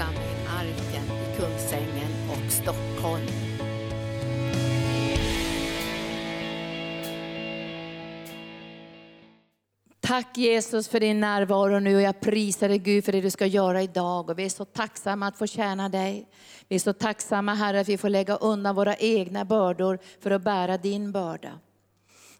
[0.00, 3.26] församling Arken i Kungsängen och Stockholm.
[10.00, 13.46] Tack Jesus för din närvaro nu och jag prisar dig Gud för det du ska
[13.46, 14.30] göra idag.
[14.30, 16.28] Och vi är så tacksamma att få tjäna dig.
[16.68, 20.42] Vi är så tacksamma Herre att vi får lägga undan våra egna bördor för att
[20.42, 21.58] bära din börda.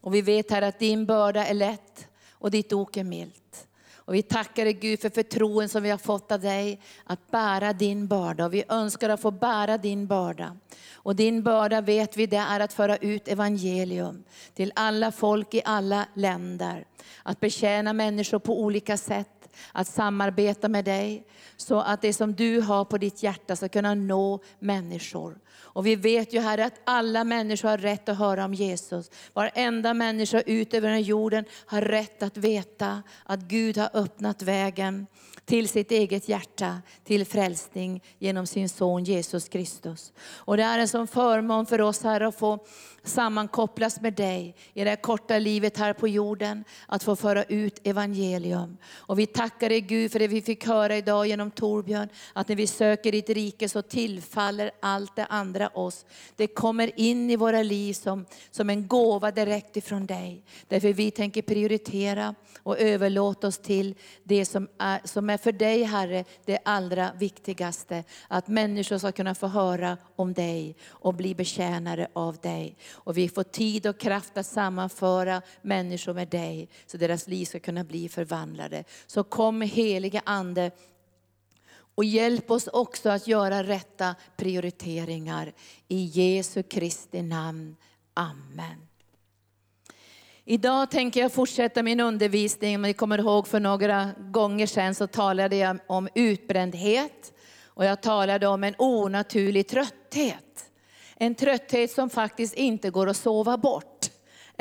[0.01, 3.67] Och vi vet Herre att din börda är lätt och ditt ok är milt.
[4.11, 7.73] Och vi tackar dig Gud för förtroen som vi har fått av dig att bära
[7.73, 8.45] din börda.
[8.45, 10.57] Och vi önskar att få bära din börda.
[10.93, 14.25] Och din börda vet vi det är att föra ut evangelium
[14.55, 16.85] till alla folk i alla länder.
[17.23, 21.25] Att betjäna människor på olika sätt, att samarbeta med dig.
[21.57, 25.39] Så att det som du har på ditt hjärta ska kunna nå människor.
[25.73, 29.11] Och vi vet ju Herre att alla människor har rätt att höra om Jesus.
[29.33, 34.43] Varenda människa ut över den här jorden har rätt att veta att Gud har öppnat
[34.43, 35.07] vägen
[35.51, 40.13] till sitt eget hjärta, till frälsning genom sin son Jesus Kristus.
[40.29, 42.59] Och det är en sån förmån för oss här att få
[43.05, 47.87] sammankopplas med dig i det här korta livet här på jorden, att få föra ut
[47.87, 48.77] evangelium.
[48.95, 52.57] Och vi tackar dig Gud för det vi fick höra idag genom Torbjörn, att när
[52.57, 56.05] vi söker ditt rike så tillfaller allt det andra oss.
[56.37, 60.45] Det kommer in i våra liv som, som en gåva direkt ifrån dig.
[60.69, 63.95] Därför vi tänker prioritera och överlåta oss till
[64.25, 68.05] det som är, som är för dig Herre det allra viktigaste.
[68.29, 72.77] Att människor ska kunna få höra om dig och bli betjänare av dig.
[72.93, 77.61] Och vi får tid och kraft att sammanföra människor med dig så deras liv ska
[77.61, 78.85] kunna bli förvandlade.
[79.07, 80.71] Så kom helige Ande
[82.01, 85.53] och hjälp oss också att göra rätta prioriteringar.
[85.89, 87.77] I Jesu Kristi namn.
[88.15, 88.89] Amen.
[90.45, 92.77] Idag tänker jag fortsätta min undervisning.
[92.77, 97.33] Om ni kommer ihåg för några gånger sedan så talade jag om utbrändhet.
[97.65, 100.71] Och jag talade om en onaturlig trötthet.
[101.17, 103.90] En trötthet som faktiskt inte går att sova bort.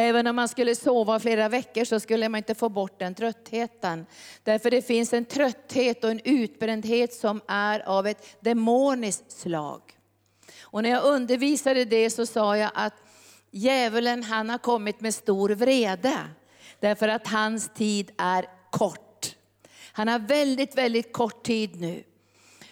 [0.01, 4.05] Även om man skulle sova flera veckor så skulle man inte få bort den tröttheten.
[4.43, 9.81] Därför det finns en trötthet och en utbrändhet som är av ett demoniskt slag.
[10.61, 12.93] Och när jag undervisade det så sa jag att
[13.51, 16.17] djävulen han har kommit med stor vrede.
[16.79, 19.35] Därför att hans tid är kort.
[19.91, 22.03] Han har väldigt, väldigt kort tid nu.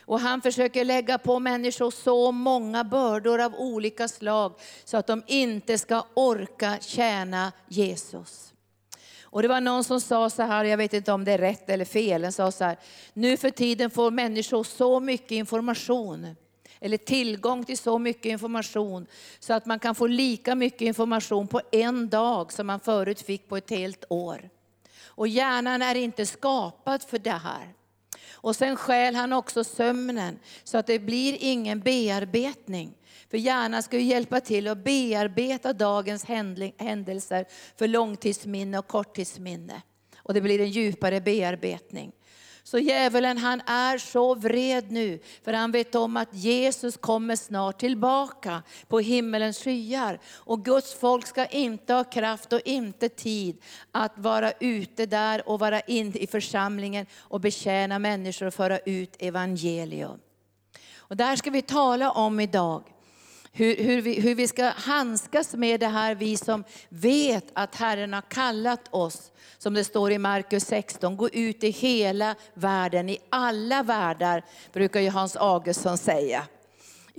[0.08, 4.54] Och han försöker lägga på människor så många bördor av olika slag
[4.86, 8.54] så att de inte ska orka tjäna Jesus.
[9.22, 11.70] Och det var någon som sa så här, jag vet inte om det är rätt
[11.70, 12.78] eller fel, den sa så här,
[13.14, 16.36] nu för tiden får människor så mycket information
[16.80, 19.08] eller tillgång till så mycket information
[19.40, 23.50] så att man kan få lika mycket information på en dag som man förut fick
[23.50, 24.50] på ett helt år.
[25.06, 27.77] Och hjärnan är inte skapad för det här.
[28.48, 32.94] Och sen skäl han också sömnen så att det blir ingen bearbetning.
[33.30, 36.26] För hjärnan ska ju hjälpa till att bearbeta dagens
[36.78, 39.82] händelser för långtidsminne och korttidsminne.
[40.18, 42.12] Och det blir en djupare bearbetning.
[42.68, 47.80] Så djävulen han är så vred nu, för han vet om att Jesus kommer snart
[47.80, 50.20] tillbaka på himmelens skyar.
[50.36, 53.62] Och Guds folk ska inte ha kraft och inte tid
[53.92, 59.16] att vara ute där och vara inne i församlingen och betjäna människor och föra ut
[59.20, 60.20] evangelium.
[60.98, 62.84] Och där ska vi tala om idag.
[63.58, 68.14] Hur, hur, vi, hur vi ska handskas med det här, vi som vet att Herren
[68.14, 73.18] har kallat oss som det står i Markus 16, gå ut i hela världen, i
[73.30, 76.48] alla världar, brukar ju Hans Augustsson säga.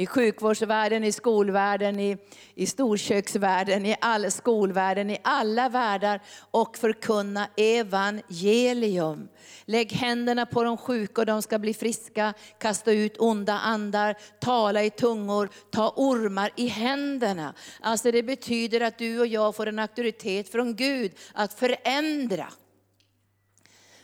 [0.01, 2.17] I sjukvårdsvärlden, i skolvärlden, i,
[2.55, 6.21] i storköksvärlden, i all skolvärlden, i alla världar
[6.51, 9.29] och förkunna evangelium.
[9.65, 12.35] Lägg händerna på de sjuka och de ska bli friska.
[12.59, 17.55] Kasta ut onda andar, tala i tungor, ta ormar i händerna.
[17.81, 22.47] Alltså det betyder att du och jag får en auktoritet från Gud att förändra.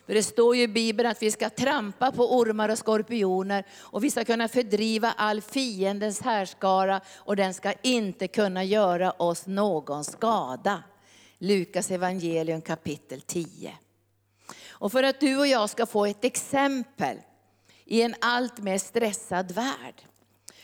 [0.06, 4.04] För det står ju i Bibeln att vi ska trampa på ormar och skorpioner och
[4.04, 10.04] vi ska kunna fördriva all fiendens härskara och den ska inte kunna göra oss någon
[10.04, 10.82] skada.
[11.38, 13.74] Lukas evangelium kapitel 10.
[14.66, 17.16] Och för att du och jag ska få ett exempel
[17.84, 20.02] i en allt mer stressad värld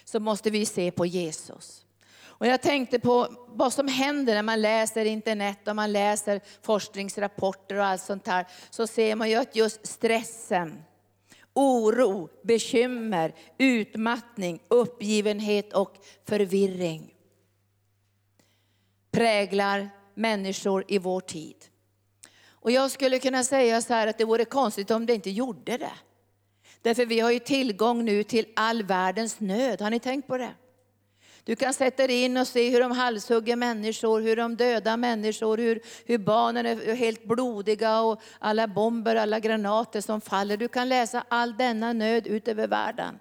[0.04, 1.84] så måste vi se på Jesus.
[2.40, 7.76] Och jag tänkte på vad som händer när man läser internet och man läser forskningsrapporter
[7.76, 8.46] och allt sånt här.
[8.70, 10.82] Så ser man ju att just stressen,
[11.54, 17.14] oro, bekymmer, utmattning, uppgivenhet och förvirring
[19.10, 21.56] präglar människor i vår tid.
[22.48, 25.76] Och jag skulle kunna säga så här att det vore konstigt om det inte gjorde
[25.76, 25.92] det.
[26.82, 29.81] Därför vi har ju tillgång nu till all världens nöd.
[29.81, 30.54] Har ni tänkt på det?
[31.50, 35.58] Du kan sätta dig in och se hur de halshugger människor, hur de dödar människor,
[35.58, 40.56] hur, hur barnen är helt blodiga och alla bomber, alla granater som faller.
[40.56, 43.19] Du kan läsa all denna nöd ut över världen.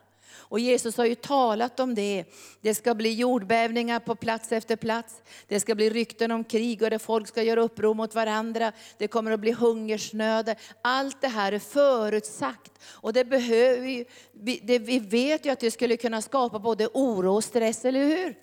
[0.49, 2.25] Och Jesus har ju talat om det.
[2.61, 5.21] Det ska bli jordbävningar på plats efter plats.
[5.47, 8.71] Det ska bli rykten om krig och där folk ska göra uppror mot varandra.
[8.97, 10.55] Det kommer att bli hungersnöder.
[10.81, 12.71] Allt det här är förutsagt.
[12.85, 17.35] Och det behöver vi, det, vi vet ju att det skulle kunna skapa både oro
[17.35, 18.35] och stress, eller hur?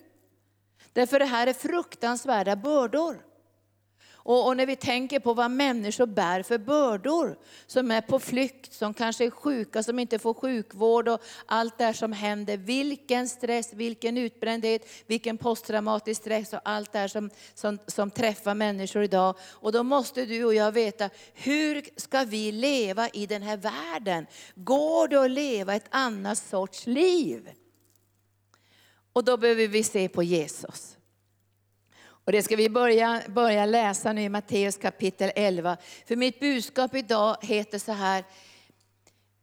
[0.93, 3.23] Därför det här är fruktansvärda bördor.
[4.27, 7.37] Och, och, när vi tänker på vad människor bär för bördor,
[7.67, 11.93] som är på flykt, som kanske är sjuka, som inte får sjukvård och allt det
[11.93, 12.57] som händer.
[12.57, 19.03] Vilken stress, vilken utbrändhet, vilken posttraumatisk stress och allt det som, som, som träffar människor
[19.03, 19.35] idag.
[19.41, 24.25] Och då måste du och jag veta, hur ska vi leva i den här världen?
[24.55, 27.49] Går det att leva ett annat sorts liv?
[29.13, 30.96] Och då behöver vi se på Jesus.
[32.27, 35.77] Och det ska vi börja, börja läsa nu i Matteus kapitel 11.
[36.05, 38.23] För mitt budskap idag heter så här,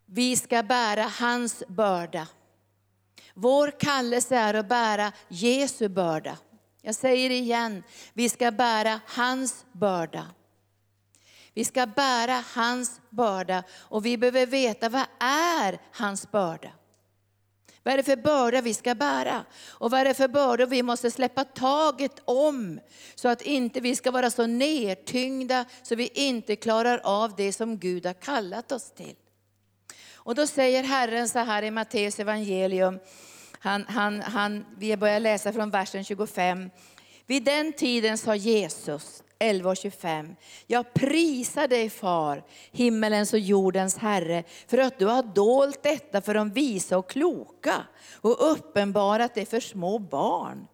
[0.07, 2.29] vi ska bära hans börda.
[3.35, 6.39] Vår kallelse är att bära Jesu börda.
[6.83, 7.83] Jag säger det igen,
[8.13, 10.27] vi ska bära hans börda.
[11.55, 16.71] Vi ska bära hans börda och vi behöver veta vad är hans börda.
[17.85, 19.45] Vad är det för börda vi ska bära?
[19.69, 22.81] Och vad är det för bördor vi måste släppa taget om?
[23.15, 27.79] Så att inte vi ska vara så nedtyngda så vi inte klarar av det som
[27.79, 29.15] Gud har kallat oss till.
[30.15, 32.99] Och då säger Herren så här i Matteus evangelium,
[33.59, 36.71] han, han, han, vi börjar läsa från versen 25.
[37.27, 40.37] Vid den tiden sa Jesus, 11.25.
[40.67, 42.43] Jag prisar dig far,
[42.73, 47.75] himmelens och jordens Herre, för att du har dolt detta för de visa och kloka
[48.21, 50.67] och uppenbarat det för små barn.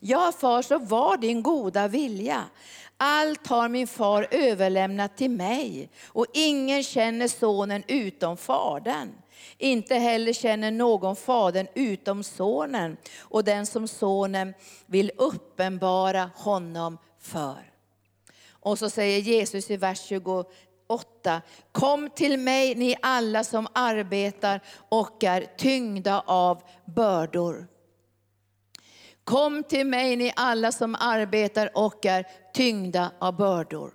[0.00, 2.44] Ja far, så var din goda vilja.
[2.96, 9.12] Allt har min far överlämnat till mig och ingen känner sonen utom fadern.
[9.58, 14.54] Inte heller känner någon fadern utom sonen och den som sonen
[14.86, 17.71] vill uppenbara honom för.
[18.62, 21.42] Och så säger Jesus i vers 28,
[21.72, 27.66] kom till mig ni alla som arbetar och är tyngda av bördor.
[29.24, 33.94] Kom till mig ni alla som arbetar och är tyngda av bördor.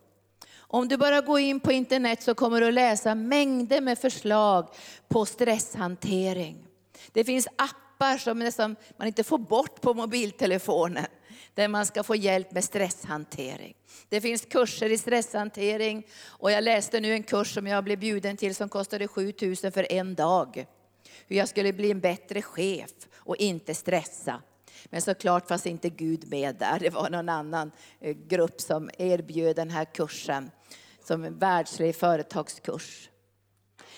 [0.57, 4.69] Om du bara går in på internet så kommer du att läsa mängder med förslag
[5.07, 6.67] på stresshantering.
[7.11, 11.05] Det finns appar som nästan man inte får bort på mobiltelefonen
[11.57, 13.75] där man ska få hjälp med stresshantering.
[14.09, 18.37] Det finns kurser i stresshantering och jag läste nu en kurs som jag blev bjuden
[18.37, 20.65] till som kostade 7000 för en dag.
[21.27, 24.41] Hur jag skulle bli en bättre chef och inte stressa.
[24.85, 26.79] Men såklart fanns inte Gud med där.
[26.79, 30.51] Det var någon annan eh, grupp som erbjöd den här kursen
[31.03, 33.09] som en världslig företagskurs.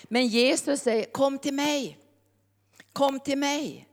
[0.02, 1.98] Men Jesus säger, kom till mig.
[2.92, 3.89] Kom till mig.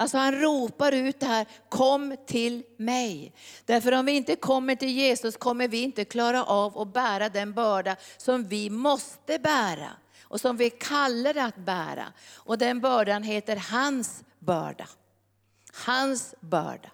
[0.00, 3.32] Alltså han ropar ut det här, kom till mig.
[3.64, 7.52] Därför om vi inte kommer till Jesus kommer vi inte klara av att bära den
[7.52, 9.90] börda som vi måste bära.
[10.22, 12.12] Och som vi är kallade att bära.
[12.34, 14.88] Och den bördan heter hans börda.
[15.86, 16.90] Hans börda.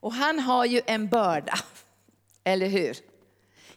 [0.00, 1.58] Och han har ju en börda,
[2.44, 2.96] eller hur?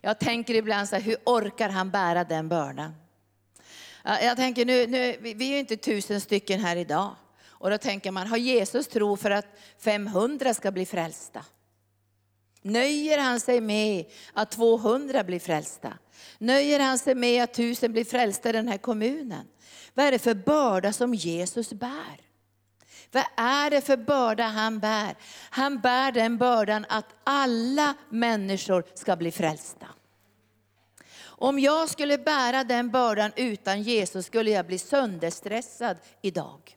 [0.01, 2.96] Jag tänker ibland så här, hur orkar han bära den bördan?
[4.04, 7.16] Jag tänker nu, nu vi är ju inte tusen stycken här idag.
[7.60, 9.46] Och då tänker man, har Jesus tro för att
[9.80, 11.46] 500 ska bli frälsta?
[12.62, 15.94] Nöjer han sig med att 200 blir frälsta?
[16.38, 19.48] Nöjer han sig med att 1000 blir frälsta i den här kommunen?
[19.94, 22.22] Vad är det för börda som Jesus bär?
[23.12, 25.16] Vad är det för börda han bär?
[25.50, 29.88] Han bär den bördan att alla människor ska bli frälsta.
[31.20, 36.76] Om jag skulle bära den bördan utan Jesus skulle jag bli sönderstressad idag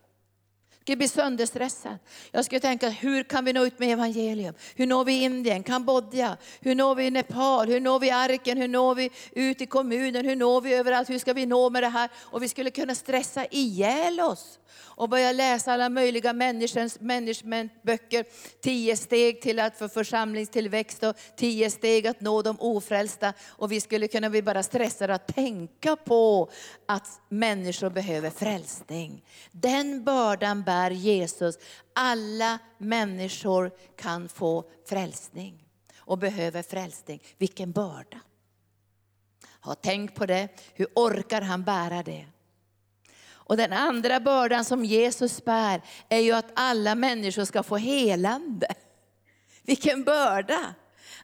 [0.81, 1.99] skulle bli sönderstressad.
[2.31, 4.55] Jag skulle tänka, hur kan vi nå ut med evangelium?
[4.75, 6.37] Hur når vi Indien, Kambodja?
[6.61, 7.69] Hur når vi Nepal?
[7.69, 8.59] Hur når vi Arken?
[8.59, 10.25] Hur når vi ut i kommunen?
[10.25, 11.11] Hur når vi överallt?
[11.11, 12.11] Hur ska vi nå med det här?
[12.17, 14.59] Och vi skulle kunna stressa ihjäl oss
[15.01, 16.33] och börja läsa alla möjliga
[17.01, 18.25] managementböcker.
[18.63, 23.33] Tio steg till att få församlingstillväxt och tio steg att nå de ofrälsta.
[23.49, 26.51] Och vi skulle kunna bli bara stressade att tänka på
[26.87, 29.25] att människor behöver frälsning.
[29.53, 31.59] Den bördan bär Jesus.
[31.93, 37.23] Alla människor kan få frälsning och behöver frälsning.
[37.39, 38.21] Vilken börda.
[39.61, 40.49] Ha tänkt på det.
[40.75, 42.27] Hur orkar han bära det?
[43.29, 48.75] Och den andra bördan som Jesus bär är ju att alla människor ska få helande.
[49.63, 50.75] Vilken börda!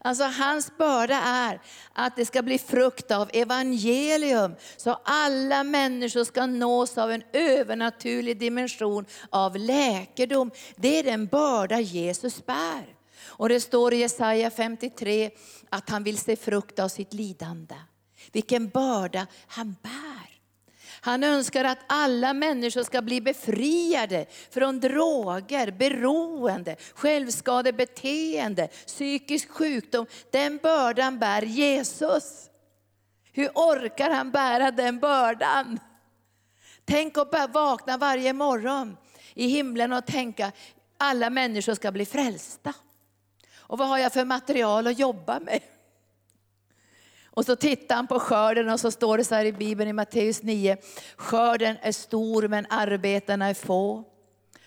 [0.07, 1.61] Alltså hans börda är
[1.93, 4.55] att det ska bli frukt av evangelium.
[4.77, 10.51] Så alla människor ska nås av en övernaturlig dimension av läkedom.
[10.77, 12.97] Det är den börda Jesus bär.
[13.25, 15.31] Och det står i Jesaja 53
[15.71, 17.77] att han vill se frukt av sitt lidande.
[18.33, 20.16] Vilken börda han bär.
[21.07, 30.07] Han önskar att alla människor ska bli befriade från droger, beroende, självskadebeteende, psykisk sjukdom.
[30.31, 32.51] Den bördan bär Jesus.
[33.33, 35.81] Hur orkar han bära den bördan?
[36.85, 38.97] Tänk att vakna varje morgon
[39.35, 40.53] i himlen och tänka
[40.99, 42.75] alla människor ska bli frälsta.
[43.57, 45.61] Och vad har jag för material att jobba med?
[47.37, 49.93] Och så tittar han på skörden och så står det så här i Bibeln i
[49.93, 50.77] Matteus 9.
[51.17, 54.05] Skörden är stor men arbetarna är få.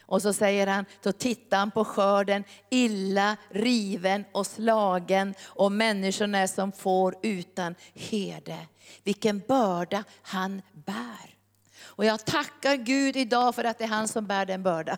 [0.02, 6.38] Och så säger han, då tittar han på skörden, illa riven och slagen och människorna
[6.38, 8.58] är som får utan herde.
[9.04, 11.36] Vilken börda han bär.
[11.84, 14.98] Och jag tackar Gud idag för att det är han som bär den bördan.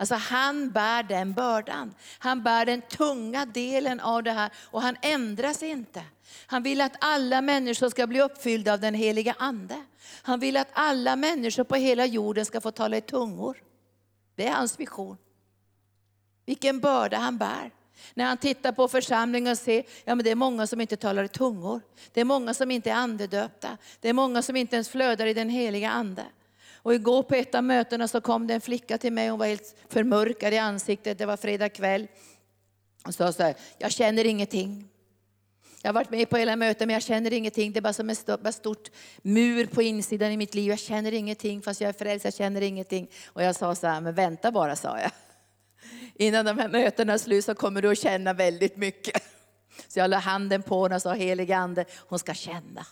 [0.00, 1.94] Alltså han bär den bördan.
[2.18, 6.02] Han bär den tunga delen av det här och han ändras inte.
[6.46, 9.84] Han vill att alla människor ska bli uppfyllda av den heliga Ande.
[10.22, 13.62] Han vill att alla människor på hela jorden ska få tala i tungor.
[14.34, 15.16] Det är hans vision.
[16.46, 17.70] Vilken börda han bär.
[18.14, 21.24] När han tittar på församlingen och ser, ja men det är många som inte talar
[21.24, 21.80] i tungor.
[22.12, 23.78] Det är många som inte är andedöpta.
[24.00, 26.24] Det är många som inte ens flödar i den heliga Ande.
[26.82, 29.46] Och igår på ett av mötena så kom det en flicka till mig, hon var
[29.46, 32.06] helt förmörkad i ansiktet, det var fredag kväll.
[33.06, 34.88] Och sa så här, jag känner ingenting.
[35.82, 37.72] Jag har varit med på hela mötet men jag känner ingenting.
[37.72, 38.90] Det är bara som en stort, stort
[39.22, 40.68] mur på insidan i mitt liv.
[40.68, 43.10] Jag känner ingenting fast jag är frälst, jag känner ingenting.
[43.26, 45.10] Och jag sa så här, men vänta bara sa jag.
[46.14, 49.22] Innan de här mötena är slut så kommer du att känna väldigt mycket.
[49.88, 52.86] Så jag la handen på henne och sa, helige ande, hon ska känna.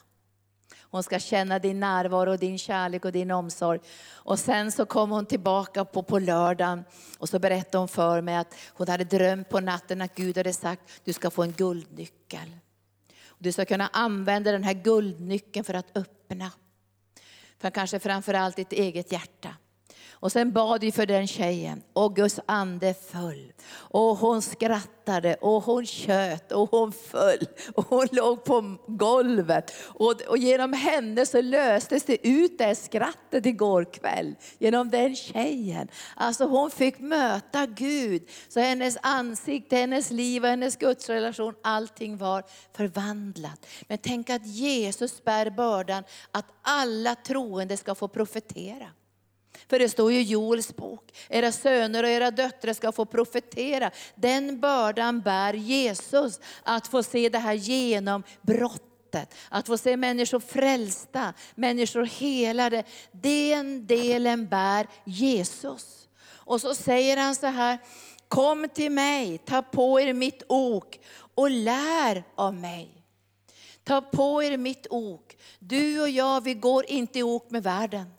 [0.90, 3.80] Hon ska känna din närvaro, din kärlek och din omsorg.
[4.11, 6.85] Och sen så kom hon tillbaka på, på lördagen
[7.18, 10.52] och så berättade hon för mig att hon hade drömt på natten att Gud hade
[10.52, 12.57] sagt, du ska få en guldnyckel.
[13.38, 16.52] Du ska kunna använda den här guldnyckeln för att öppna.
[17.59, 19.57] För kanske framförallt ditt eget hjärta.
[20.21, 23.53] Och sen bad vi för den tjejen och Guds ande föll.
[23.71, 29.73] Och hon skrattade och hon tjöt och hon föll och hon låg på golvet.
[29.81, 34.35] Och, och genom henne så löstes det ut det skrattet igår kväll.
[34.59, 35.89] Genom den tjejen.
[36.17, 38.29] Alltså hon fick möta Gud.
[38.49, 42.45] Så hennes ansikte, hennes liv och hennes gudsrelation, allting var
[42.77, 43.67] förvandlat.
[43.89, 48.87] Men tänk att Jesus bär bördan att alla troende ska få profetera.
[49.69, 53.91] För det står ju i Joels bok, era söner och era döttrar ska få profetera.
[54.15, 59.35] Den bördan bär Jesus, att få se det här genombrottet.
[59.49, 62.85] Att få se människor frälsta, människor helade.
[63.12, 66.09] Den delen bär Jesus.
[66.49, 67.79] Och så säger han så här,
[68.29, 71.00] kom till mig, ta på er mitt ok
[71.35, 72.99] och lär av mig.
[73.85, 75.37] Ta på er mitt ok.
[75.59, 78.18] Du och jag, vi går inte i ok med världen.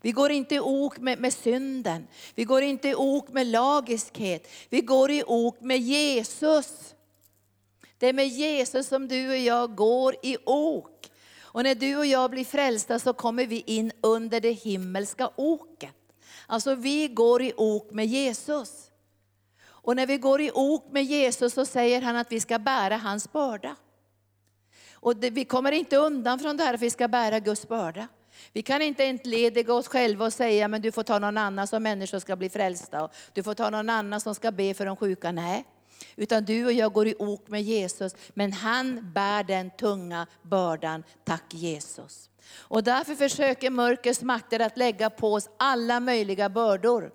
[0.00, 2.06] Vi går inte i ok med, med synden.
[2.34, 4.48] Vi går inte i ok med lagiskhet.
[4.68, 6.94] Vi går i ok med Jesus.
[7.98, 11.10] Det är med Jesus som du och jag går i ok.
[11.56, 15.94] Och när du och jag blir frälsta så kommer vi in under det himmelska oket.
[16.46, 18.90] Alltså vi går i ok med Jesus.
[19.64, 22.96] Och när vi går i ok med Jesus så säger han att vi ska bära
[22.96, 23.76] hans börda.
[24.92, 28.08] Och det, vi kommer inte undan från det här att vi ska bära Guds börda.
[28.52, 31.82] Vi kan inte entlediga oss själva och säga, men du får ta någon annan som
[31.82, 33.04] människor ska bli frälsta.
[33.04, 35.32] Och du får ta någon annan som ska be för de sjuka.
[35.32, 35.64] Nej.
[36.16, 41.04] Utan du och jag går i ok med Jesus, men han bär den tunga bördan,
[41.24, 42.30] tack Jesus.
[42.58, 47.12] Och därför försöker mörkrets makter att lägga på oss alla möjliga bördor.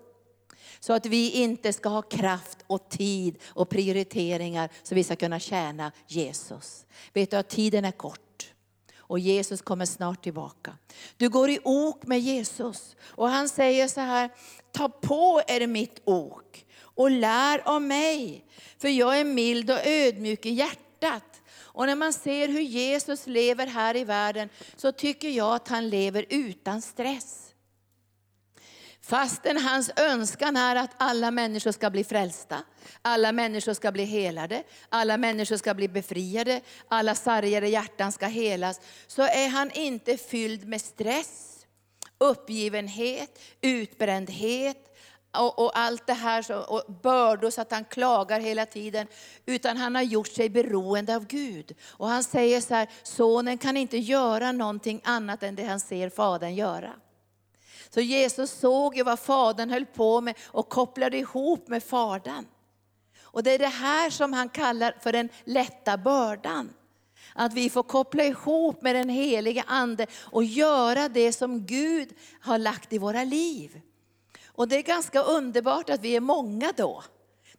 [0.80, 5.40] Så att vi inte ska ha kraft och tid och prioriteringar så vi ska kunna
[5.40, 6.86] tjäna Jesus.
[7.14, 8.51] Vet du att tiden är kort
[9.12, 10.78] och Jesus kommer snart tillbaka.
[11.18, 14.30] Du går i ok med Jesus och han säger så här,
[14.72, 18.46] ta på er mitt ok och lär av mig,
[18.78, 21.42] för jag är mild och ödmjuk i hjärtat.
[21.54, 25.90] Och när man ser hur Jesus lever här i världen så tycker jag att han
[25.90, 27.51] lever utan stress.
[29.12, 32.64] Fastän hans önskan är att alla människor ska bli frälsta,
[33.02, 38.82] alla människor ska bli helade, alla människor ska bli befriade, alla sargade hjärtan ska helas,
[39.08, 41.66] så är han inte fylld med stress,
[42.18, 44.78] uppgivenhet, utbrändhet,
[45.38, 49.08] och, och, allt det här, så, och bördor så att han klagar hela tiden.
[49.46, 51.76] Utan han har gjort sig beroende av Gud.
[51.88, 56.10] Och han säger så här, sonen kan inte göra någonting annat än det han ser
[56.10, 56.94] fadern göra.
[57.94, 62.46] Så Jesus såg ju vad fadern höll på med och kopplade ihop med fadern.
[63.22, 66.74] Och det är det här som han kallar för den lätta bördan.
[67.34, 72.10] Att vi får koppla ihop med den heliga Ande och göra det som Gud
[72.42, 73.82] har lagt i våra liv.
[74.46, 77.04] Och det är ganska underbart att vi är många då.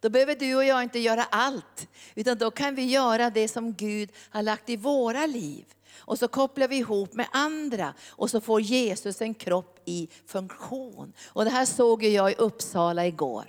[0.00, 3.74] Då behöver du och jag inte göra allt, utan då kan vi göra det som
[3.74, 5.64] Gud har lagt i våra liv.
[5.98, 11.12] Och så kopplar vi ihop med andra och så får Jesus en kropp i funktion.
[11.26, 13.44] Och det här såg jag i Uppsala igår.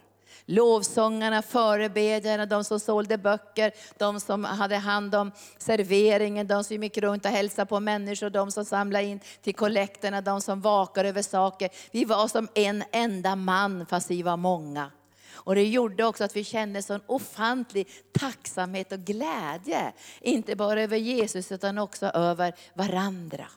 [0.46, 6.98] Lovsångarna, förebedjarna, de som sålde böcker, de som hade hand om serveringen, de som gick
[6.98, 11.22] runt och hälsade på människor, de som samlade in till kollekterna, de som vakar över
[11.22, 11.70] saker.
[11.92, 14.92] Vi var som en enda man fast vi var många.
[15.34, 19.94] Och det gjorde också att vi kände sån ofantlig tacksamhet och glädje.
[20.22, 23.48] Inte bara över Jesus utan också över varandra.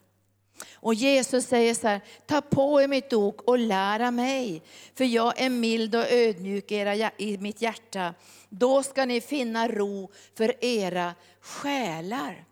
[0.74, 4.62] Och Jesus säger så här, ta på er mitt ok och lära mig,
[4.94, 6.72] för jag är mild och ödmjuk
[7.16, 8.14] i mitt hjärta.
[8.48, 12.44] Då ska ni finna ro för era själar.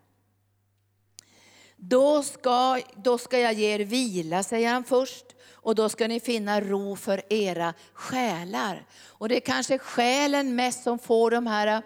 [1.76, 5.33] Då ska, då ska jag ge er vila, säger han först.
[5.64, 8.87] Och då ska ni finna ro för era själar.
[9.06, 11.80] Och det är kanske själen mest som får de här eh,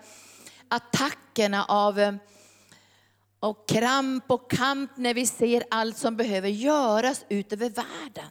[0.69, 2.15] attackerna av eh,
[3.41, 8.29] och kramp och kamp när vi ser allt som behöver göras ut över världen.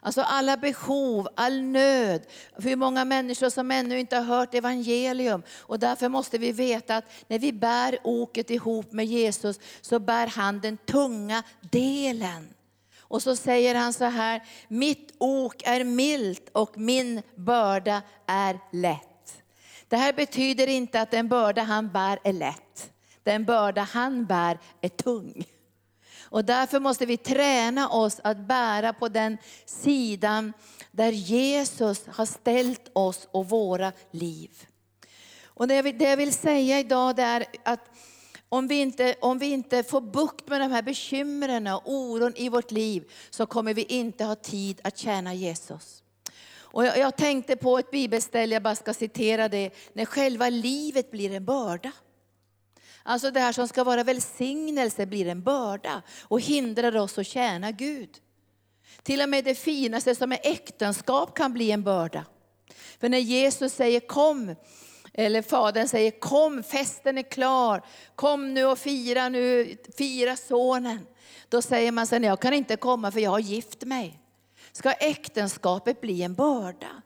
[0.00, 2.22] Alltså alla behov, all nöd,
[2.56, 5.42] hur många människor som ännu inte har hört evangelium.
[5.58, 10.26] Och därför måste vi veta att när vi bär oket ihop med Jesus så bär
[10.26, 12.48] han den tunga delen.
[13.12, 19.42] Och så säger han så här, mitt ok är milt och min börda är lätt.
[19.88, 22.92] Det här betyder inte att den börda han bär är lätt.
[23.22, 25.44] Den börda han bär är tung.
[26.20, 30.52] Och därför måste vi träna oss att bära på den sidan
[30.90, 34.50] där Jesus har ställt oss och våra liv.
[35.44, 37.90] Och det jag vill säga idag är att
[38.52, 42.48] om vi, inte, om vi inte får bukt med de här bekymren och oron i
[42.48, 46.02] vårt liv så kommer vi inte ha tid att tjäna Jesus.
[46.54, 51.10] Och jag, jag tänkte på ett bibelställe, jag bara ska citera det, när själva livet
[51.10, 51.92] blir en börda.
[53.02, 57.70] Alltså det här som ska vara välsignelse blir en börda och hindrar oss att tjäna
[57.70, 58.10] Gud.
[59.02, 62.24] Till och med det finaste som är äktenskap kan bli en börda.
[63.00, 64.54] För när Jesus säger kom,
[65.14, 67.82] eller Fadern säger kom, festen är klar,
[68.14, 71.06] kom nu och fira nu, fira sonen.
[71.48, 74.18] Då säger man sen, jag kan inte komma för jag har gift mig.
[74.72, 77.02] Ska äktenskapet bli en börda?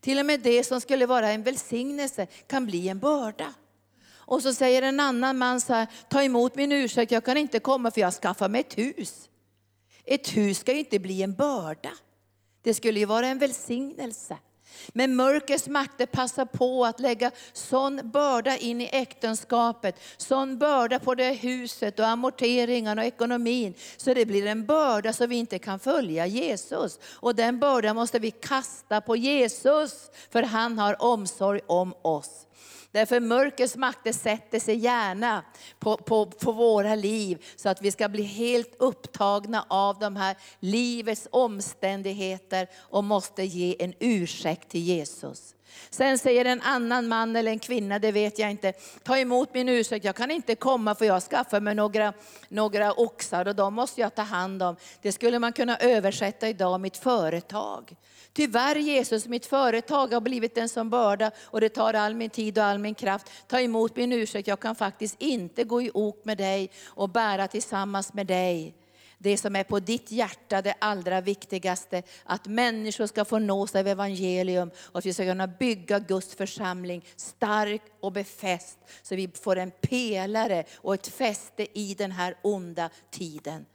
[0.00, 3.54] Till och med det som skulle vara en välsignelse kan bli en börda.
[4.12, 7.58] Och så säger en annan man så här, ta emot min ursäkt, jag kan inte
[7.58, 9.28] komma för jag skaffar mig ett hus.
[10.04, 11.92] Ett hus ska ju inte bli en börda.
[12.62, 14.36] Det skulle ju vara en välsignelse.
[14.88, 21.14] Men mörkrets makter passar på att lägga sån börda in i äktenskapet, sån börda på
[21.14, 23.74] det huset och amorteringarna och ekonomin.
[23.96, 26.98] Så det blir en börda så vi inte kan följa Jesus.
[27.12, 32.46] Och den bördan måste vi kasta på Jesus, för han har omsorg om oss.
[32.92, 35.44] Därför mörkrets makter sätter sig gärna
[35.78, 40.36] på, på, på våra liv så att vi ska bli helt upptagna av de här
[40.60, 45.54] livets omständigheter och måste ge en ursäkt till Jesus.
[45.90, 48.72] Sen säger en annan man eller en kvinna, det vet jag inte,
[49.02, 52.12] ta emot min ursäkt, jag kan inte komma för jag skaffar mig några,
[52.48, 54.76] några oxar och de måste jag ta hand om.
[55.02, 57.96] Det skulle man kunna översätta idag, mitt företag.
[58.32, 62.58] Tyvärr Jesus, mitt företag har blivit en sån börda och det tar all min tid
[62.58, 63.30] och all min kraft.
[63.46, 67.48] Ta emot min ursäkt, jag kan faktiskt inte gå i ok med dig och bära
[67.48, 68.74] tillsammans med dig
[69.22, 72.02] det som är på ditt hjärta, det allra viktigaste.
[72.24, 77.04] Att människor ska få nås av evangelium och att vi ska kunna bygga Guds församling
[77.16, 78.78] stark och befäst.
[79.02, 83.66] Så vi får en pelare och ett fäste i den här onda tiden.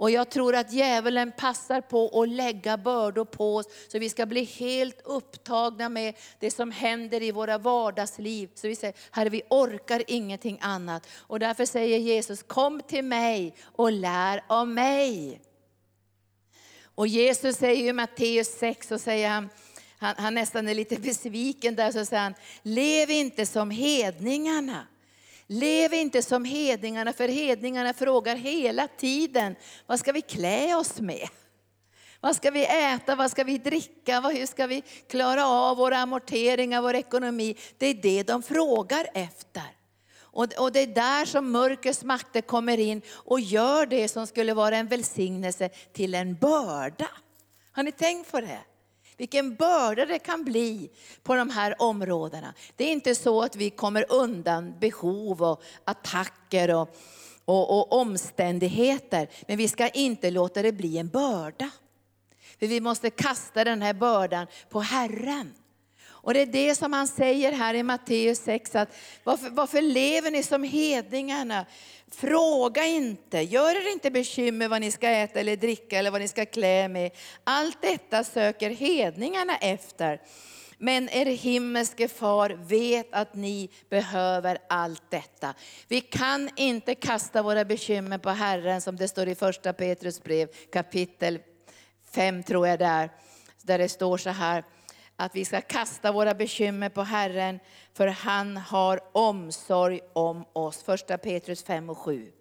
[0.00, 4.26] Och jag tror att djävulen passar på att lägga bördor på oss så vi ska
[4.26, 8.50] bli helt upptagna med det som händer i våra vardagsliv.
[8.54, 11.06] Så vi säger, Herre vi orkar ingenting annat.
[11.12, 15.40] Och därför säger Jesus, kom till mig och lär av mig.
[16.82, 19.48] Och Jesus säger i Matteus 6, så säger han,
[19.98, 24.86] han, han nästan är lite besviken där, så säger han, lev inte som hedningarna.
[25.52, 31.28] Lev inte som hedningarna, för hedningarna frågar hela tiden, vad ska vi klä oss med?
[32.20, 33.14] Vad ska vi äta?
[33.14, 34.20] Vad ska vi dricka?
[34.20, 37.56] Hur ska vi klara av våra amorteringar, vår ekonomi?
[37.78, 39.62] Det är det de frågar efter.
[40.32, 44.76] Och, det är där som mörkrets makter kommer in och gör det som skulle vara
[44.76, 47.08] en välsignelse till en börda.
[47.72, 48.60] Har ni tänkt på det?
[49.20, 50.90] Vilken börda det kan bli
[51.22, 52.54] på de här områdena.
[52.76, 56.96] Det är inte så att vi kommer undan behov och attacker och,
[57.44, 59.28] och, och omständigheter.
[59.48, 61.70] Men vi ska inte låta det bli en börda.
[62.58, 65.54] För vi måste kasta den här bördan på Herren.
[66.06, 70.30] Och det är det som han säger här i Matteus 6, att varför, varför lever
[70.30, 71.66] ni som hedningarna?
[72.10, 76.28] Fråga inte, gör er inte bekymmer vad ni ska äta eller dricka eller vad ni
[76.28, 77.10] ska klä med.
[77.44, 80.20] Allt detta söker hedningarna efter.
[80.78, 85.54] Men er himmelske far vet att ni behöver allt detta.
[85.88, 90.48] Vi kan inte kasta våra bekymmer på Herren som det står i första Petrus brev
[90.72, 91.38] kapitel
[92.10, 93.10] 5 tror jag det är.
[93.62, 94.64] Där det står så här
[95.20, 97.60] att vi ska kasta våra bekymmer på Herren,
[97.94, 100.82] för han har omsorg om oss.
[100.82, 102.32] Första Petrus 5 och 7.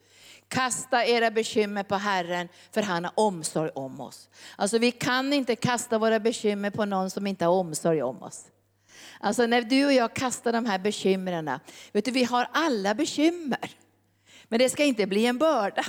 [0.48, 4.30] Kasta era bekymmer på Herren, för han har omsorg om oss.
[4.56, 8.46] Alltså vi kan inte kasta våra bekymmer på någon som inte har omsorg om oss.
[9.20, 11.60] Alltså när du och jag kastar de här bekymren,
[11.92, 13.72] vet du vi har alla bekymmer.
[14.48, 15.86] Men det ska inte bli en börda.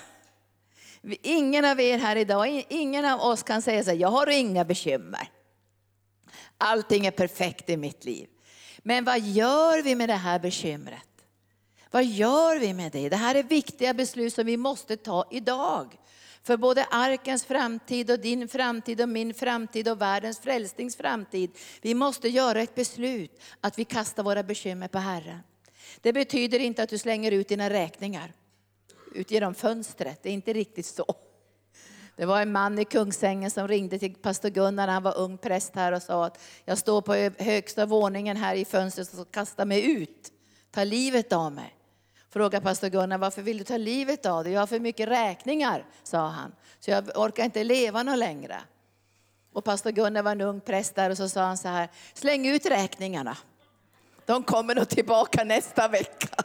[1.22, 4.64] Ingen av er här idag, ingen av oss kan säga så här, jag har inga
[4.64, 5.28] bekymmer.
[6.60, 8.28] Allting är perfekt i mitt liv.
[8.78, 11.06] Men vad gör vi med det här bekymret?
[11.90, 13.08] Vad gör vi med det?
[13.08, 15.96] Det här är viktiga beslut som vi måste ta idag.
[16.42, 21.50] För både arkens framtid och din framtid och min framtid och världens frälsnings framtid.
[21.80, 25.40] Vi måste göra ett beslut att vi kastar våra bekymmer på Herren.
[26.00, 28.32] Det betyder inte att du slänger ut dina räkningar
[29.14, 30.22] ut genom fönstret.
[30.22, 31.14] Det är inte riktigt så.
[32.20, 35.38] Det var en man i Kungsängen som ringde till pastor Gunnar när han var ung
[35.38, 39.64] präst här och sa att jag står på högsta våningen här i fönstret och kastar
[39.64, 40.32] mig ut.
[40.70, 41.76] Ta livet av mig.
[42.30, 44.52] Frågade pastor Gunnar, varför vill du ta livet av dig?
[44.52, 46.52] Jag har för mycket räkningar, sa han.
[46.80, 48.60] Så jag orkar inte leva något längre.
[49.52, 52.46] Och pastor Gunnar var en ung präst där och så sa han så här, släng
[52.46, 53.36] ut räkningarna.
[54.26, 56.44] De kommer nog tillbaka nästa vecka.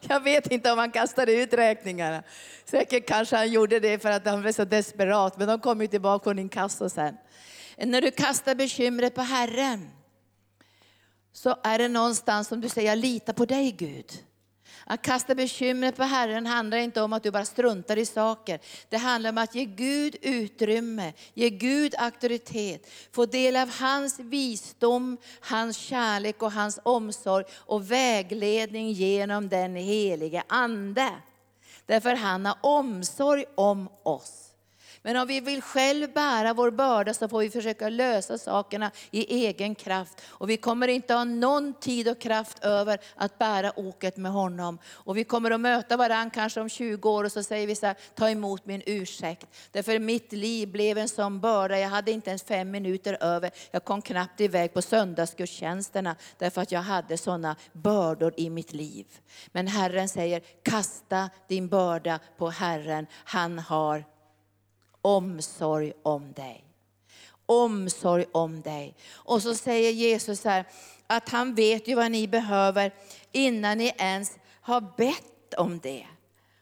[0.00, 2.22] Jag vet inte om han kastade ut räkningarna.
[2.64, 5.86] Säkert kanske han gjorde det för att han blev så desperat, men de kom ju
[5.86, 7.16] tillbaka från inkasso sen.
[7.76, 9.90] När du kastar bekymret på Herren,
[11.32, 14.12] så är det någonstans som du säger, jag litar på dig Gud.
[14.90, 18.60] Att kasta bekymret på Herren handlar inte om att du bara struntar i saker.
[18.88, 25.16] Det handlar om att ge Gud utrymme, ge Gud auktoritet, få del av hans visdom,
[25.40, 31.10] hans kärlek och hans omsorg och vägledning genom den helige Ande.
[31.86, 34.47] Därför han har omsorg om oss.
[35.08, 39.46] Men om vi vill själv bära vår börda så får vi försöka lösa sakerna i
[39.46, 40.20] egen kraft.
[40.28, 44.78] Och vi kommer inte ha någon tid och kraft över att bära oket med honom.
[44.86, 47.86] Och vi kommer att möta varandra kanske om 20 år och så säger vi så
[47.86, 49.46] här, ta emot min ursäkt.
[49.72, 53.50] Därför mitt liv blev en sån börda, jag hade inte ens fem minuter över.
[53.70, 59.06] Jag kom knappt iväg på söndagsgudstjänsterna därför att jag hade sådana bördor i mitt liv.
[59.52, 64.04] Men Herren säger, kasta din börda på Herren, han har
[65.02, 66.64] omsorg om dig.
[67.46, 68.94] Omsorg om dig.
[69.12, 70.64] Och så säger Jesus här
[71.06, 72.94] att han vet ju vad ni behöver
[73.32, 76.06] innan ni ens har bett om det.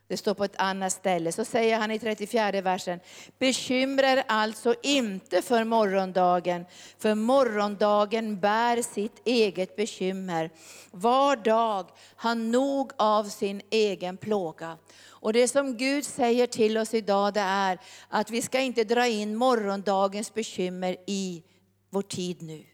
[0.08, 1.32] Det står på ett annat ställe.
[1.32, 3.00] Så säger han i 34 versen,
[3.38, 6.66] bekymra er alltså inte för morgondagen,
[6.98, 10.50] för morgondagen bär sitt eget bekymmer.
[10.90, 14.78] Var dag har nog av sin egen plåga.
[15.26, 19.06] Och det som Gud säger till oss idag det är att vi ska inte dra
[19.06, 21.42] in morgondagens bekymmer i
[21.90, 22.64] vår tid nu.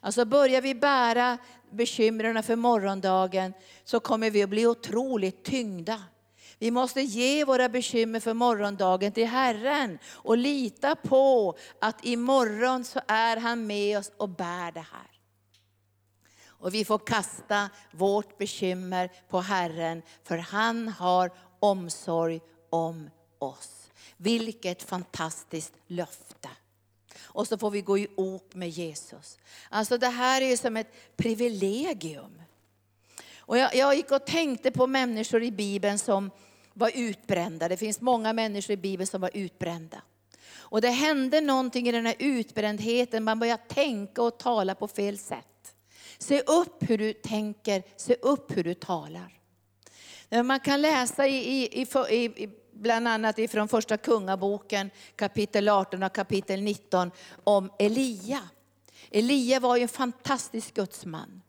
[0.00, 1.38] Alltså börjar vi bära
[1.70, 3.54] bekymren för morgondagen
[3.84, 6.02] så kommer vi att bli otroligt tyngda.
[6.58, 13.00] Vi måste ge våra bekymmer för morgondagen till Herren och lita på att imorgon så
[13.06, 15.15] är han med oss och bär det här.
[16.58, 22.40] Och vi får kasta vårt bekymmer på Herren, för han har omsorg
[22.70, 23.90] om oss.
[24.16, 26.48] Vilket fantastiskt löfte.
[27.22, 29.38] Och så får vi gå i ok med Jesus.
[29.68, 32.42] Alltså det här är som ett privilegium.
[33.38, 36.30] Och jag, jag gick och tänkte på människor i Bibeln som
[36.72, 37.68] var utbrända.
[37.68, 40.02] Det finns många människor i Bibeln som var utbrända.
[40.68, 45.18] Och det hände någonting i den här utbrändheten, man började tänka och tala på fel
[45.18, 45.55] sätt.
[46.18, 49.32] Se upp hur du tänker, se upp hur du talar.
[50.44, 56.14] Man kan läsa i, i, i, i bland annat ifrån första kungaboken kapitel 18 och
[56.14, 57.10] kapitel 19
[57.44, 58.40] om Elia.
[59.10, 61.42] Elia var ju en fantastisk gudsman.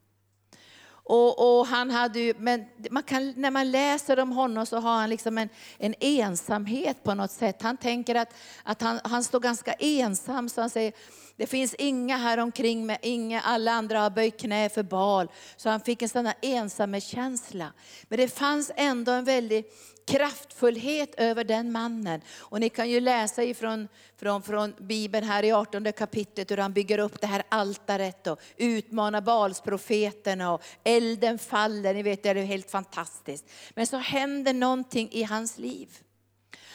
[1.10, 4.96] Och, och, han hade ju, men man kan, när man läser om honom så har
[4.96, 7.62] han liksom en, en ensamhet på något sätt.
[7.62, 10.94] Han tänker att, att han, han står ganska ensam, så han säger,
[11.38, 15.28] det finns inga här omkring mig, inga, alla andra har böjt knä för bal.
[15.58, 17.74] Så han fick en sån här ensamhetskänsla.
[18.04, 19.66] Men det fanns ändå en väldig
[20.08, 22.22] kraftfullhet över den mannen.
[22.38, 26.74] Och ni kan ju läsa ifrån från, från Bibeln här i 18 kapitlet hur han
[26.74, 31.94] bygger upp det här altaret och utmanar Balsprofeterna och elden faller.
[31.94, 33.46] Ni vet, det är helt fantastiskt.
[33.74, 35.90] Men så händer någonting i hans liv.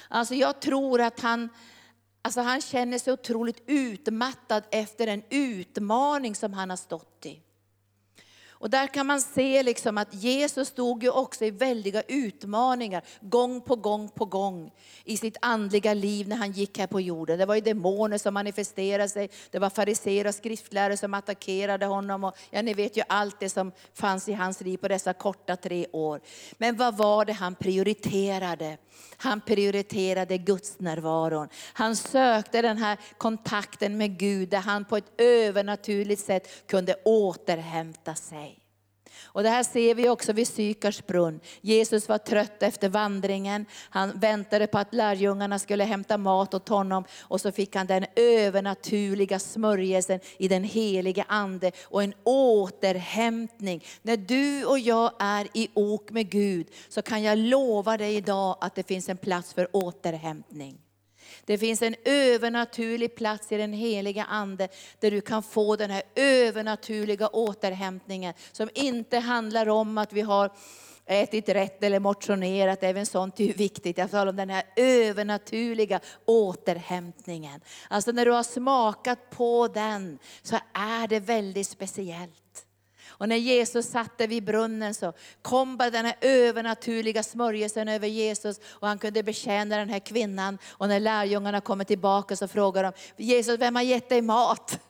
[0.09, 1.49] Alltså jag tror att han,
[2.23, 7.43] alltså han känner sig otroligt utmattad efter en utmaning som han har stått i.
[8.63, 13.61] Och där kan man se liksom att Jesus stod ju också i väldiga utmaningar, gång
[13.61, 14.73] på gång på gång,
[15.05, 17.39] i sitt andliga liv när han gick här på jorden.
[17.39, 22.25] Det var ju demoner som manifesterade sig, det var fariséer och skriftlärare som attackerade honom.
[22.25, 25.57] Och, ja, ni vet ju allt det som fanns i hans liv på dessa korta
[25.57, 26.21] tre år.
[26.59, 28.79] Men vad var det han prioriterade?
[29.17, 31.49] Han prioriterade Guds närvaron.
[31.73, 38.15] Han sökte den här kontakten med Gud där han på ett övernaturligt sätt kunde återhämta
[38.15, 38.52] sig.
[39.33, 41.41] Och det här ser vi också vid Sykars brunn.
[41.61, 43.67] Jesus var trött efter vandringen.
[43.91, 47.05] Han väntade på att lärjungarna skulle hämta mat åt honom.
[47.21, 53.85] Och så fick han den övernaturliga smörjelsen i den helige ande och en återhämtning.
[54.03, 58.57] När du och jag är i ok med Gud så kan jag lova dig idag
[58.61, 60.82] att det finns en plats för återhämtning.
[61.47, 64.69] Det finns en övernaturlig plats i den heliga Ande
[65.01, 70.51] där du kan få den här övernaturliga återhämtningen som inte handlar om att vi har
[71.07, 73.99] ätit rätt eller motionerat, även sånt är viktigt.
[73.99, 77.61] Jag talar om den här övernaturliga återhämtningen.
[77.89, 82.42] Alltså när du har smakat på den så är det väldigt speciellt.
[83.13, 88.09] Och när Jesus satt där vid brunnen så kom bara den här övernaturliga smörjelsen över
[88.09, 90.59] Jesus och han kunde betjäna den här kvinnan.
[90.71, 94.81] Och när lärjungarna kommer tillbaka så frågar de, Jesus vem har gett dig mat?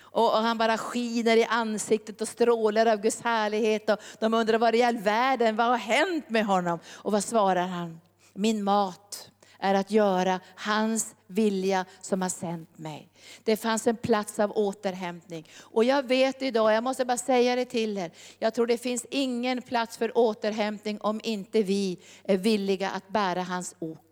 [0.00, 3.90] Och, han bara skiner i ansiktet och strålar av Guds härlighet.
[3.90, 6.78] Och de undrar vad i all världen, vad har hänt med honom?
[6.86, 8.00] Och vad svarar han?
[8.32, 13.08] Min mat är att göra hans vilja som har sänt mig.
[13.44, 15.48] Det fanns en plats av återhämtning.
[15.60, 19.06] Och jag vet idag, jag måste bara säga det till er, jag tror det finns
[19.10, 24.07] ingen plats för återhämtning om inte vi är villiga att bära hans ok.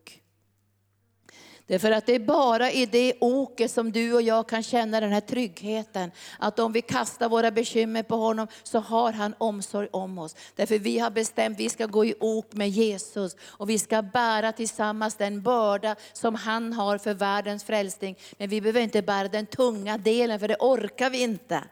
[1.66, 5.12] Därför att det är bara i det oket som du och jag kan känna den
[5.12, 6.11] här tryggheten.
[6.38, 10.37] Att om vi kastar våra bekymmer på honom så har han omsorg om oss.
[10.55, 13.37] Därför vi har bestämt att vi ska gå i ok med Jesus.
[13.42, 18.16] Och vi ska bära tillsammans den börda som han har för världens frälsning.
[18.38, 21.62] Men vi behöver inte bära den tunga delen för det orkar vi inte.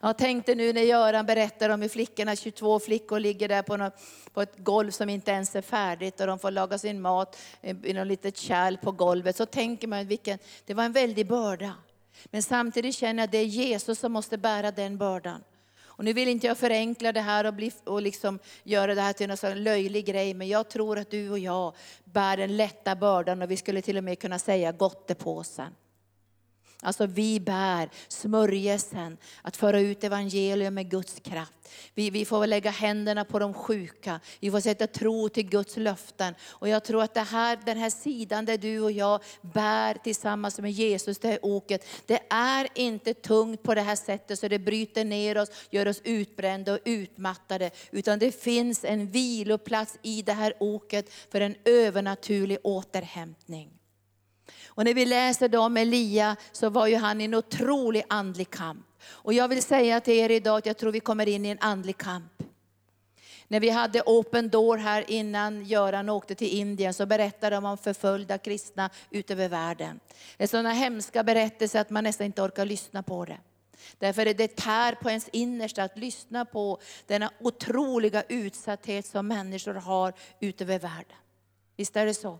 [0.00, 3.92] Jag tänkte nu när Göran berättar om hur flickorna, 22 flickor ligger där på, något,
[4.32, 7.76] på ett golv som inte ens är färdigt och de får laga sin mat eh,
[7.84, 9.36] i något litet kärl på golvet.
[9.36, 11.74] Så tänker man vilken, det var en väldig börda.
[12.24, 15.42] Men samtidigt känner jag att det är Jesus som måste bära den bördan.
[15.96, 19.12] Och nu vill inte jag förenkla det här och, bli, och liksom göra det här
[19.12, 23.42] till en löjlig grej, men jag tror att du och jag bär den lätta bördan
[23.42, 25.72] och vi skulle till och med kunna säga gottepåsen.
[26.86, 31.52] Alltså vi bär smörjelsen att föra ut evangelium med Guds kraft.
[31.94, 36.34] Vi, vi får lägga händerna på de sjuka, vi får sätta tro till Guds löften.
[36.42, 40.58] Och jag tror att det här, den här sidan där du och jag bär tillsammans
[40.58, 44.58] med Jesus det här oket, det är inte tungt på det här sättet så det
[44.58, 47.70] bryter ner oss, gör oss utbrända och utmattade.
[47.90, 53.70] Utan det finns en viloplats i det här oket för en övernaturlig återhämtning.
[54.76, 58.50] Och när vi läser då om Elia så var ju han i en otrolig andlig
[58.50, 58.86] kamp.
[59.08, 61.58] Och jag vill säga till er idag att jag tror vi kommer in i en
[61.60, 62.42] andlig kamp.
[63.48, 67.78] När vi hade Open Door här innan Göran åkte till Indien så berättade de om
[67.78, 70.00] förföljda kristna utöver världen.
[70.36, 73.38] Det är sådana hemska berättelser att man nästan inte orkar lyssna på det.
[73.98, 79.74] Därför är det tär på ens innersta att lyssna på denna otroliga utsatthet som människor
[79.74, 81.16] har utöver världen.
[81.76, 82.38] Visst är det så?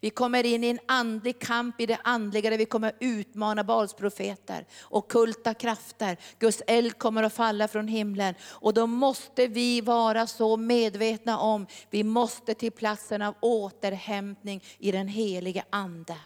[0.00, 4.66] Vi kommer in i en andlig kamp i det andliga där vi kommer utmana Balsprofeter
[4.80, 6.16] och kulta krafter.
[6.38, 8.34] Guds eld kommer att falla från himlen.
[8.42, 14.92] Och då måste vi vara så medvetna om, vi måste till platsen av återhämtning i
[14.92, 16.16] den helige Ande.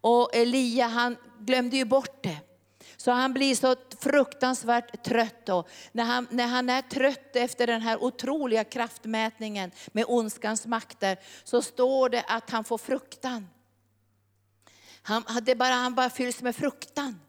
[0.00, 2.38] Och Elia han glömde ju bort det.
[2.96, 5.64] Så han blir så fruktansvärt trött då.
[5.92, 11.62] När han, när han är trött efter den här otroliga kraftmätningen med ondskans makter, så
[11.62, 13.48] står det att han får fruktan.
[15.02, 17.20] Han, det bara, han bara fylls med fruktan.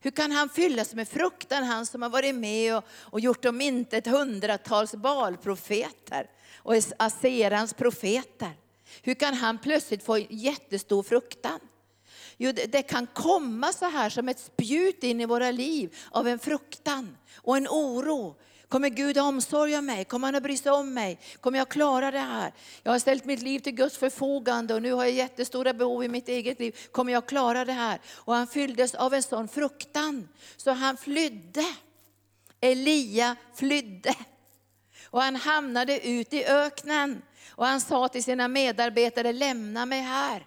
[0.00, 3.60] Hur kan han fyllas med fruktan, han som har varit med och, och gjort om
[3.60, 8.52] inte ett hundratals balprofeter och Aserans profeter?
[9.02, 11.60] Hur kan han plötsligt få jättestor fruktan?
[12.38, 16.38] Jo, det, kan komma så här som ett spjut in i våra liv av en
[16.38, 18.36] fruktan och en oro.
[18.68, 20.04] Kommer Gud att omsorga mig?
[20.04, 21.20] Kommer han att bry sig om mig?
[21.40, 22.52] Kommer jag klara det här?
[22.82, 26.08] Jag har ställt mitt liv till Guds förfogande och nu har jag jättestora behov i
[26.08, 26.76] mitt eget liv.
[26.92, 28.00] Kommer jag klara det här?
[28.08, 31.64] Och han fylldes av en sån fruktan så han flydde.
[32.60, 34.14] Elia flydde.
[35.10, 37.22] Och han hamnade ut i öknen.
[37.50, 40.46] Och han sa till sina medarbetare, lämna mig här.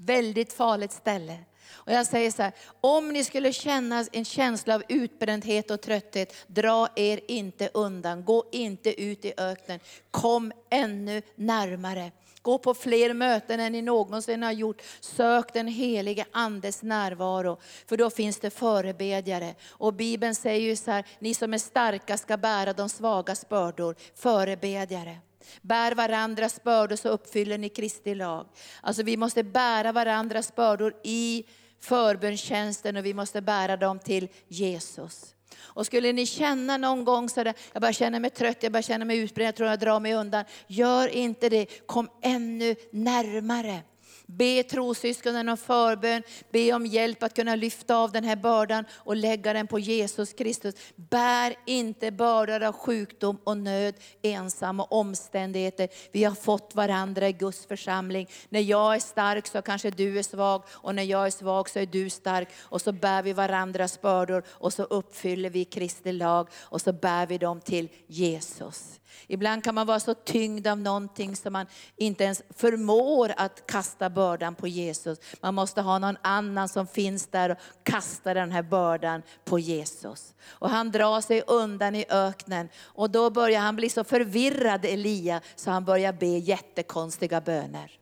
[0.00, 1.38] Väldigt farligt ställe.
[1.70, 6.34] Och jag säger så här, om ni skulle känna en känsla av utbrändhet och trötthet,
[6.46, 8.24] dra er inte undan.
[8.24, 9.80] Gå inte ut i öknen.
[10.10, 12.12] Kom ännu närmare.
[12.42, 14.82] Gå på fler möten än ni någonsin har gjort.
[15.00, 19.54] Sök den helige Andes närvaro, för då finns det förebedjare.
[19.68, 23.96] Och Bibeln säger ju så här, ni som är starka ska bära de svagas bördor.
[24.14, 25.18] Förebedjare.
[25.62, 28.46] Bär varandras bördor så uppfyller ni Kristi lag.
[28.80, 31.44] Alltså vi måste bära varandras bördor i
[31.80, 35.34] förbönstjänsten och vi måste bära dem till Jesus.
[35.60, 39.06] Och skulle ni känna någon gång sådär, jag bara känner mig trött, jag bara känner
[39.06, 40.44] mig utbränd, jag tror jag drar mig undan.
[40.66, 43.82] Gör inte det, kom ännu närmare.
[44.30, 49.16] Be trossyskonen om förbön, be om hjälp att kunna lyfta av den här bördan och
[49.16, 50.74] lägga den på Jesus Kristus.
[50.96, 55.88] Bär inte bördor av sjukdom och nöd, ensamma omständigheter.
[56.12, 58.28] Vi har fått varandra i Guds församling.
[58.48, 61.78] När jag är stark så kanske du är svag och när jag är svag så
[61.78, 62.48] är du stark.
[62.58, 67.26] Och så bär vi varandras bördor och så uppfyller vi Kristi lag och så bär
[67.26, 69.00] vi dem till Jesus.
[69.26, 74.10] Ibland kan man vara så tyngd av någonting som man inte ens förmår att kasta
[74.10, 75.18] bördan på Jesus.
[75.40, 80.34] Man måste ha någon annan som finns där och kastar den här bördan på Jesus.
[80.48, 85.40] Och han drar sig undan i öknen och då börjar han bli så förvirrad Elia
[85.56, 87.98] så han börjar be jättekonstiga böner.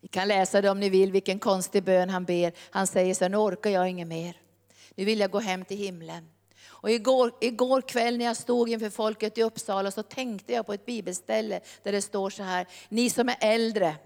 [0.00, 2.52] Ni kan läsa det om ni vill, vilken konstig bön han ber.
[2.70, 4.36] Han säger så nu orkar jag inget mer.
[4.94, 6.28] Nu vill jag gå hem till himlen.
[6.82, 10.72] Och igår, igår kväll när jag stod inför folket i Uppsala så tänkte jag på
[10.72, 13.96] ett bibelställe där det står så här, ni som är äldre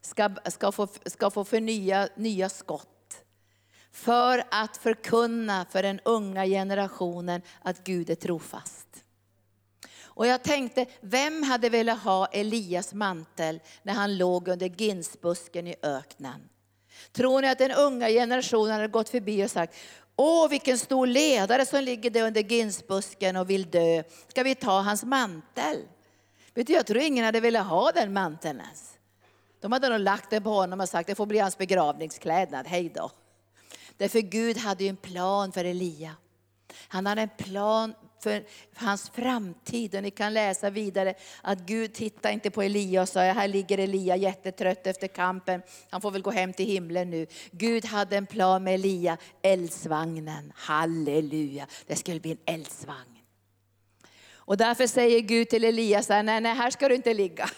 [0.00, 3.24] ska, ska, få, ska få förnya nya skott.
[3.92, 9.04] För att förkunna för den unga generationen att Gud är trofast.
[10.02, 15.74] Och jag tänkte, vem hade velat ha Elias mantel när han låg under ginsbusken i
[15.82, 16.48] öknen?
[17.12, 19.74] Tror ni att den unga generationen hade gått förbi och sagt,
[20.16, 24.02] Åh, vilken stor ledare som ligger där under ginsbusken och vill dö.
[24.28, 25.76] Ska vi ta hans mantel?
[26.54, 28.98] Vet du, jag tror ingen hade velat ha den manteln ens.
[29.60, 32.92] De hade nog lagt den på honom och sagt, det får bli hans begravningsklädnad, hej
[32.94, 33.10] då.
[33.96, 36.16] Därför Gud hade ju en plan för Elia.
[36.88, 39.94] Han hade en plan för hans framtid.
[39.94, 43.78] Och ni kan läsa vidare att Gud tittar inte på Elia och sa, här ligger
[43.78, 47.26] Elia jättetrött efter kampen, han får väl gå hem till himlen nu.
[47.50, 53.18] Gud hade en plan med Elia, eldsvagnen, halleluja, det skulle bli en eldsvagn.
[54.34, 57.50] Och därför säger Gud till Elia, nej, nej, här ska du inte ligga.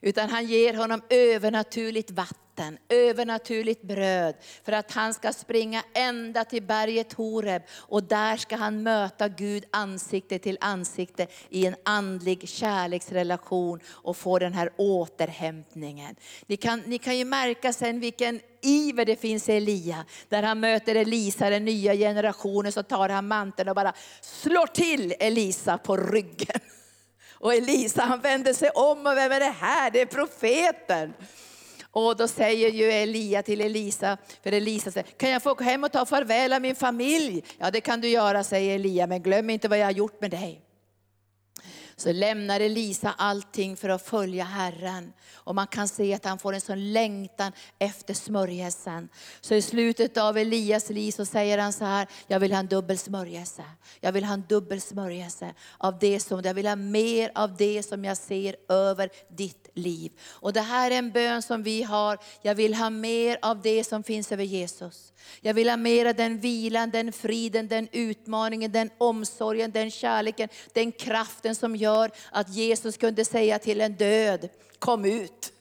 [0.00, 6.44] Utan han ger honom övernaturligt vatten vatten, övernaturligt bröd, för att han ska springa ända
[6.44, 12.48] till berget Horeb och där ska han möta Gud ansikte till ansikte i en andlig
[12.48, 16.16] kärleksrelation och få den här återhämtningen.
[16.46, 20.04] Ni kan, ni kan ju märka sen vilken iver det finns i Elia.
[20.28, 25.14] Där han möter Elisa, den nya generationen, så tar han manteln och bara slår till
[25.20, 26.60] Elisa på ryggen.
[27.42, 29.90] Och Elisa han vänder sig om och vem är det här?
[29.90, 31.12] Det är profeten.
[31.92, 35.84] Och då säger ju Elia till Elisa, för Elisa säger, kan jag få åka hem
[35.84, 37.44] och ta farväl av min familj?
[37.58, 40.30] Ja det kan du göra, säger Elia, men glöm inte vad jag har gjort med
[40.30, 40.69] dig.
[42.00, 45.12] Så lämnar Elisa allting för att följa Herren.
[45.34, 49.08] Och man kan se att han får en sån längtan efter smörjelsen.
[49.40, 52.66] Så i slutet av Elias liv så säger han så här, jag vill ha en
[52.66, 53.64] dubbel smörjelse.
[54.00, 57.82] Jag vill ha en dubbel smörjelse av det som, jag vill ha mer av det
[57.82, 60.12] som jag ser över ditt liv.
[60.28, 63.84] Och det här är en bön som vi har, jag vill ha mer av det
[63.84, 65.12] som finns över Jesus.
[65.40, 70.48] Jag vill ha mer av den vilan, den friden, den utmaningen, den omsorgen, den kärleken,
[70.72, 71.89] den kraften som gör
[72.30, 75.52] att Jesus kunde säga till en död, kom ut.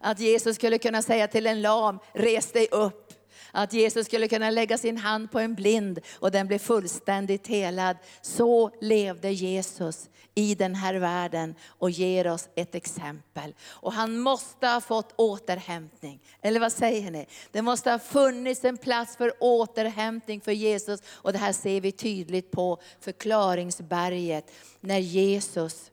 [0.00, 3.07] Att Jesus skulle kunna säga till en lam, res dig upp.
[3.52, 7.96] Att Jesus skulle kunna lägga sin hand på en blind och den blev fullständigt helad.
[8.22, 13.54] Så levde Jesus i den här världen och ger oss ett exempel.
[13.62, 16.20] Och han måste ha fått återhämtning.
[16.42, 17.26] Eller vad säger ni?
[17.52, 21.00] Det måste ha funnits en plats för återhämtning för Jesus.
[21.08, 24.50] Och det här ser vi tydligt på förklaringsberget.
[24.80, 25.90] När Jesus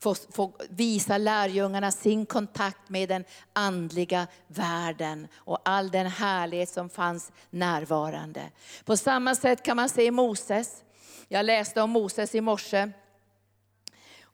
[0.00, 6.88] får, få visa lärjungarna sin kontakt med den andliga världen och all den härlighet som
[6.90, 8.42] fanns närvarande.
[8.84, 10.84] På samma sätt kan man se Moses.
[11.28, 12.88] Jag läste om Moses i morse.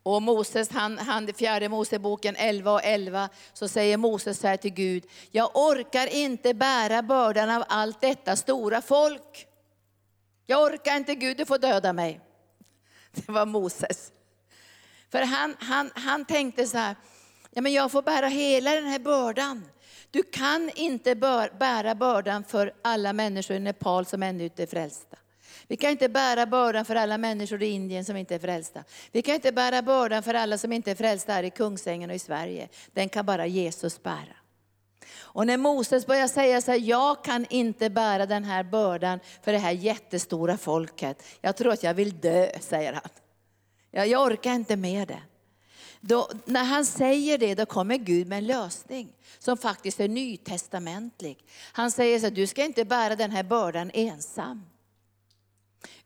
[0.02, 4.72] Och Moses, han, han, fjärde Moseboken 11 och 11, så säger Moses så här till
[4.74, 9.46] Gud, jag orkar inte bära bördan av allt detta stora folk.
[10.46, 12.20] Jag orkar inte Gud, du får döda mig.
[13.12, 14.12] Det var Moses.
[15.14, 16.96] För han, han, han tänkte så här,
[17.50, 19.64] ja, men jag får bära hela den här bördan.
[20.10, 21.14] Du kan inte
[21.58, 25.16] bära bördan för alla människor i Nepal som ännu inte är frälsta.
[25.68, 28.84] Vi kan inte bära bördan för alla människor i Indien som inte är frälsta.
[29.12, 32.16] Vi kan inte bära bördan för alla som inte är frälsta här i Kungsängen och
[32.16, 32.68] i Sverige.
[32.92, 34.36] Den kan bara Jesus bära.
[35.18, 39.52] Och när Moses börjar säga så här, jag kan inte bära den här bördan för
[39.52, 41.22] det här jättestora folket.
[41.40, 43.23] Jag tror att jag vill dö, säger han.
[43.94, 45.22] Jag, jag orkar inte med det.
[46.00, 51.44] Då, när han säger det, då kommer Gud med en lösning som faktiskt är nytestamentlig.
[51.72, 54.62] Han säger så att du ska inte bära den här bördan ensam.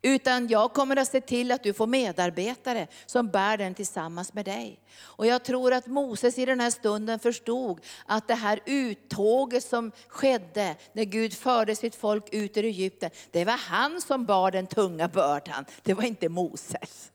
[0.02, 4.44] Utan jag kommer att se till att du får medarbetare som bär den tillsammans med
[4.44, 4.80] dig.
[5.00, 9.92] Och jag tror att Moses i den här stunden förstod att det här uttåget som
[10.08, 14.66] skedde när Gud förde sitt folk ut ur Egypten, det var han som bar den
[14.66, 17.10] tunga bördan, det var inte Moses.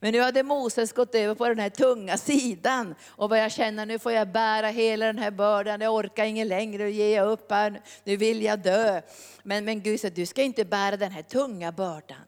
[0.00, 3.98] Men nu hade Moses gått över på den här tunga sidan och börjat känna nu
[3.98, 7.50] får jag bära hela den här bördan, jag orkar inget längre, nu ger jag upp
[7.50, 9.00] här, nu vill jag dö.
[9.42, 12.24] Men, men Gud sa, du ska inte bära den här tunga bördan.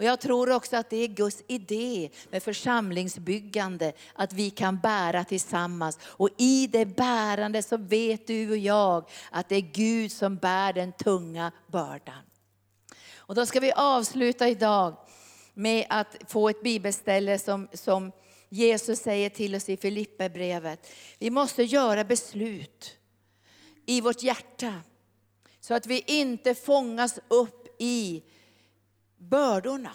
[0.00, 5.24] Och jag tror också att det är Guds idé med församlingsbyggande, att vi kan bära
[5.24, 5.98] tillsammans.
[6.02, 10.72] Och i det bärande så vet du och jag att det är Gud som bär
[10.72, 12.22] den tunga bördan.
[13.16, 14.96] Och då ska vi avsluta idag
[15.60, 18.12] med att få ett bibelställe som, som
[18.48, 20.86] Jesus säger till oss i Filipperbrevet.
[21.18, 22.96] Vi måste göra beslut
[23.86, 24.74] i vårt hjärta
[25.60, 28.22] så att vi inte fångas upp i
[29.16, 29.92] bördorna.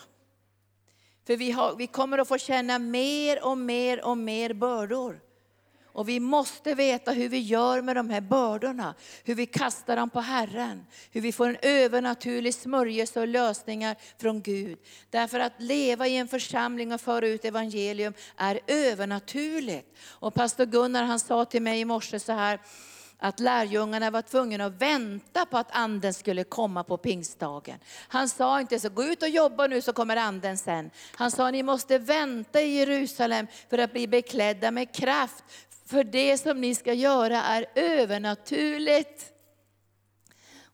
[1.28, 5.22] För vi, har, vi kommer att få känna mer och mer och mer bördor.
[5.96, 10.10] Och vi måste veta hur vi gör med de här bördorna, hur vi kastar dem
[10.10, 14.78] på Herren, hur vi får en övernaturlig smörjelse och lösningar från Gud.
[15.10, 19.98] Därför att leva i en församling och föra ut evangelium är övernaturligt.
[20.10, 22.60] Och pastor Gunnar han sa till mig i morse så här,
[23.20, 27.80] att lärjungarna var tvungna att vänta på att anden skulle komma på pingstdagen.
[28.08, 30.92] Han sa inte så, gå ut och jobba nu så kommer anden sen.
[31.16, 35.44] Han sa, ni måste vänta i Jerusalem för att bli beklädda med kraft.
[35.86, 39.32] För det som ni ska göra är övernaturligt.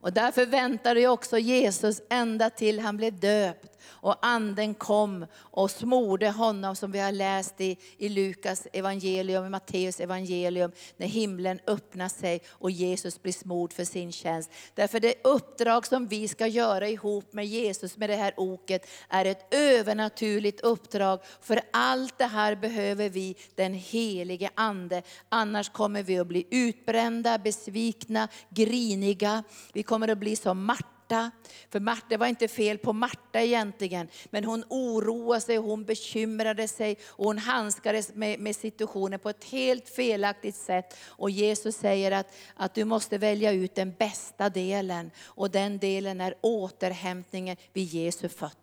[0.01, 6.29] Och därför väntade också Jesus ända till han blev döpt och anden kom och smorde
[6.29, 12.09] honom som vi har läst i, i Lukas evangelium, i Matteus evangelium, när himlen öppnar
[12.09, 14.51] sig och Jesus blir smord för sin tjänst.
[14.75, 19.25] Därför det uppdrag som vi ska göra ihop med Jesus med det här oket är
[19.25, 21.19] ett övernaturligt uppdrag.
[21.41, 25.01] För allt det här behöver vi den helige ande.
[25.29, 29.43] Annars kommer vi att bli utbrända, besvikna, griniga.
[29.73, 31.32] Vi kommer att bli som Martin Marta.
[31.70, 36.97] För Marta var inte fel på Marta egentligen, men hon oroade sig, hon bekymrade sig
[37.07, 40.97] och hon handskades med, med situationen på ett helt felaktigt sätt.
[41.03, 46.22] Och Jesus säger att, att du måste välja ut den bästa delen och den delen
[46.22, 48.61] är återhämtningen vid Jesu fötter.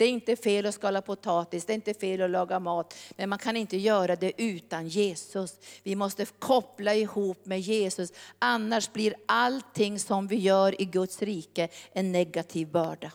[0.00, 3.28] Det är inte fel att skala potatis, det är inte fel att laga mat, men
[3.28, 5.58] man kan inte göra det utan Jesus.
[5.82, 11.68] Vi måste koppla ihop med Jesus, annars blir allting som vi gör i Guds rike
[11.92, 13.12] en negativ börda.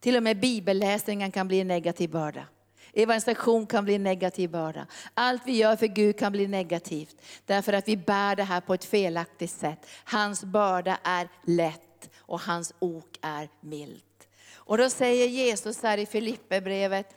[0.00, 2.44] Till och med bibelläsningen kan bli en negativ börda.
[2.92, 4.86] Evangelisation kan bli en negativ börda.
[5.14, 7.16] Allt vi gör för Gud kan bli negativt.
[7.46, 9.86] Därför att vi bär det här på ett felaktigt sätt.
[10.04, 14.02] Hans börda är lätt och hans ok är mild.
[14.68, 17.16] Och då säger Jesus här i Filipperbrevet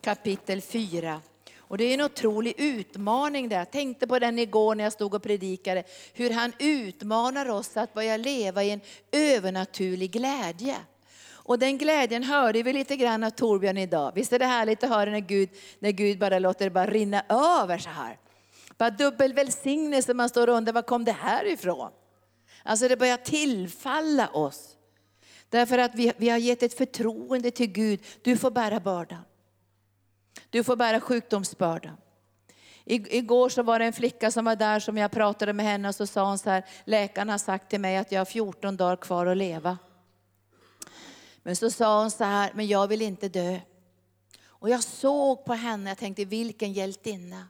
[0.00, 1.20] kapitel 4.
[1.58, 3.58] Och det är en otrolig utmaning där.
[3.58, 5.84] Jag tänkte på den igår när jag stod och predikade.
[6.12, 8.80] Hur han utmanar oss att börja leva i en
[9.12, 10.76] övernaturlig glädje.
[11.30, 14.12] Och den glädjen hörde vi lite grann av Torbjörn idag.
[14.14, 15.48] Visst är det härligt att höra när Gud,
[15.78, 18.18] när Gud bara låter det bara rinna över så här.
[18.78, 21.90] Bara dubbel välsignelse, man står och undrar var kom det här ifrån?
[22.62, 24.76] Alltså det börjar tillfalla oss.
[25.52, 28.00] Därför att vi, vi har gett ett förtroende till Gud.
[28.22, 29.22] Du får bära bördan.
[30.50, 31.96] Du får bära sjukdomsbördan.
[32.84, 35.94] Igår så var det en flicka som var där som jag pratade med henne och
[35.94, 38.96] så sa hon så här, läkaren har sagt till mig att jag har 14 dagar
[38.96, 39.78] kvar att leva.
[41.42, 43.60] Men så sa hon så här, men jag vill inte dö.
[44.44, 47.48] Och jag såg på henne, jag tänkte vilken hjältinna,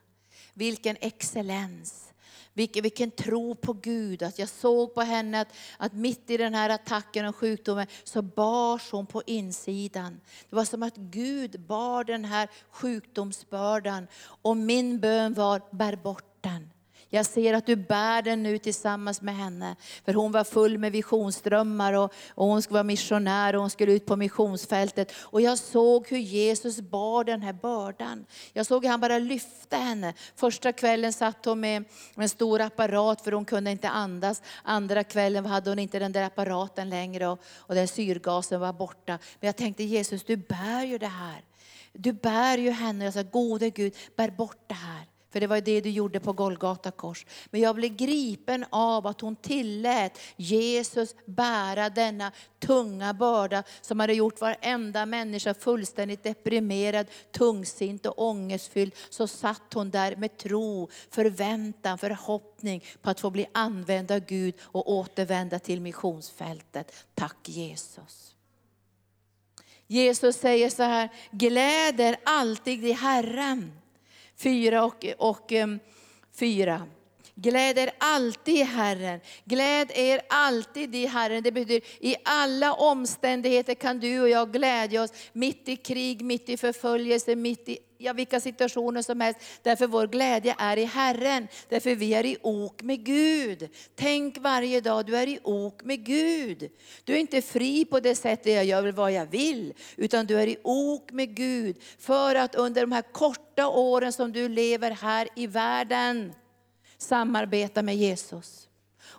[0.54, 2.11] vilken excellens.
[2.54, 6.54] Vilken, vilken tro på Gud, att jag såg på henne att, att mitt i den
[6.54, 10.20] här attacken och sjukdomen så bars hon på insidan.
[10.50, 16.36] Det var som att Gud bar den här sjukdomsbördan och min bön var, bär bort
[16.40, 16.71] den.
[17.14, 19.76] Jag ser att du bär den nu tillsammans med henne.
[20.04, 23.92] För hon var full med visionsdrömmar och, och hon skulle vara missionär och hon skulle
[23.92, 25.12] ut på missionsfältet.
[25.16, 28.24] Och jag såg hur Jesus bar den här bördan.
[28.52, 30.14] Jag såg hur han bara lyfte henne.
[30.36, 31.84] Första kvällen satt hon med
[32.14, 34.42] en stor apparat för hon kunde inte andas.
[34.62, 39.18] Andra kvällen hade hon inte den där apparaten längre och, och den syrgasen var borta.
[39.40, 41.44] Men jag tänkte Jesus, du bär ju det här.
[41.92, 43.04] Du bär ju henne.
[43.04, 45.11] Jag sa, gode Gud, bär bort det här.
[45.32, 47.26] För det var det du gjorde på Golgata kors.
[47.50, 54.12] Men jag blev gripen av att hon tillät Jesus bära denna tunga börda som hade
[54.12, 58.94] gjort varenda människa fullständigt deprimerad, tungsint och ångestfylld.
[59.10, 64.54] Så satt hon där med tro, förväntan, förhoppning på att få bli använd av Gud
[64.62, 66.92] och återvända till missionsfältet.
[67.14, 68.34] Tack Jesus.
[69.86, 73.81] Jesus säger så här, gläder alltid i Herren.
[74.38, 75.78] 4 och, och eh, um,
[76.34, 76.86] 4.
[77.34, 79.20] Gläd er alltid i Herren.
[79.44, 81.42] Gläd er alltid i Herren.
[81.42, 85.12] Det betyder i alla omständigheter kan du och jag glädja oss.
[85.32, 89.40] Mitt i krig, mitt i förföljelse, mitt i ja, vilka situationer som helst.
[89.62, 91.48] Därför vår glädje är i Herren.
[91.68, 93.68] Därför vi är i ok med Gud.
[93.94, 96.70] Tänk varje dag, du är i ok med Gud.
[97.04, 99.74] Du är inte fri på det sättet jag gör vad jag vill.
[99.96, 101.76] Utan du är i ok med Gud.
[101.98, 106.32] För att under de här korta åren som du lever här i världen,
[106.98, 108.68] samarbeta med Jesus.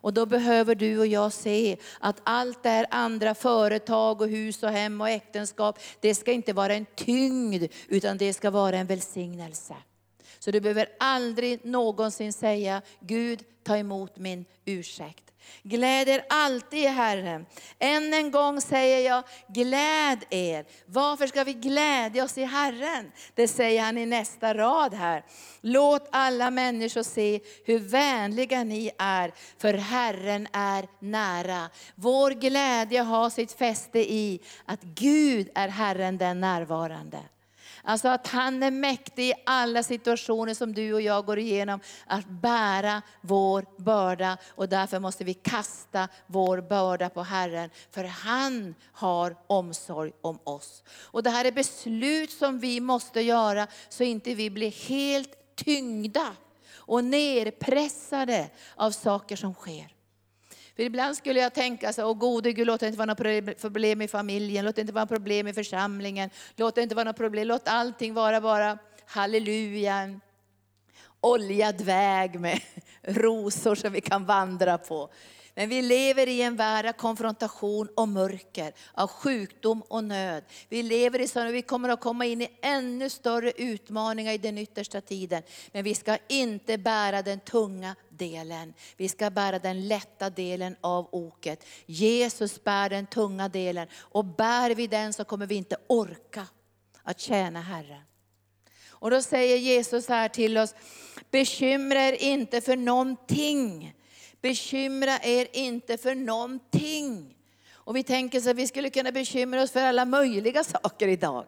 [0.03, 4.63] Och då behöver du och jag se att allt det här andra, företag och hus
[4.63, 8.87] och hem och äktenskap, det ska inte vara en tyngd, utan det ska vara en
[8.87, 9.75] välsignelse.
[10.39, 15.32] Så du behöver aldrig någonsin säga, Gud ta emot min ursäkt.
[15.63, 17.45] Gläd er alltid i Herren.
[17.79, 20.65] Än en gång säger jag, gläd er.
[20.85, 23.11] Varför ska vi glädja oss i Herren?
[23.35, 25.25] Det säger han i nästa rad här.
[25.61, 31.69] Låt alla människor se hur vänliga ni är, för Herren är nära.
[31.95, 37.19] Vår glädje har sitt fäste i att Gud är Herren den närvarande.
[37.85, 42.25] Alltså att han är mäktig i alla situationer som du och jag går igenom, att
[42.27, 44.37] bära vår börda.
[44.49, 50.83] Och därför måste vi kasta vår börda på Herren, för han har omsorg om oss.
[50.89, 56.35] Och det här är beslut som vi måste göra, så inte vi blir helt tyngda
[56.75, 60.02] och nerpressade av saker som sker.
[60.75, 64.01] För ibland skulle jag tänka så, åh gode Gud, låt det inte vara något problem
[64.01, 67.17] i familjen, låt det inte vara något problem i församlingen, låt det inte vara något
[67.17, 70.19] problem, låt allting vara bara halleluja,
[71.21, 72.59] oljad väg med
[73.01, 75.09] rosor som vi kan vandra på.
[75.55, 80.43] Men vi lever i en värld av konfrontation och mörker, av sjukdom och nöd.
[80.69, 84.57] Vi lever i sådana, vi kommer att komma in i ännu större utmaningar i den
[84.57, 85.43] yttersta tiden.
[85.71, 88.73] Men vi ska inte bära den tunga delen.
[88.97, 91.65] Vi ska bära den lätta delen av oket.
[91.85, 93.87] Jesus bär den tunga delen.
[93.95, 96.47] Och bär vi den så kommer vi inte orka
[97.03, 98.01] att tjäna Herren.
[98.89, 100.75] Och då säger Jesus här till oss,
[101.31, 103.93] bekymra er inte för någonting.
[104.43, 107.35] Bekymra er inte för någonting.
[107.73, 111.45] Och vi tänker så att vi skulle kunna bekymra oss för alla möjliga saker idag.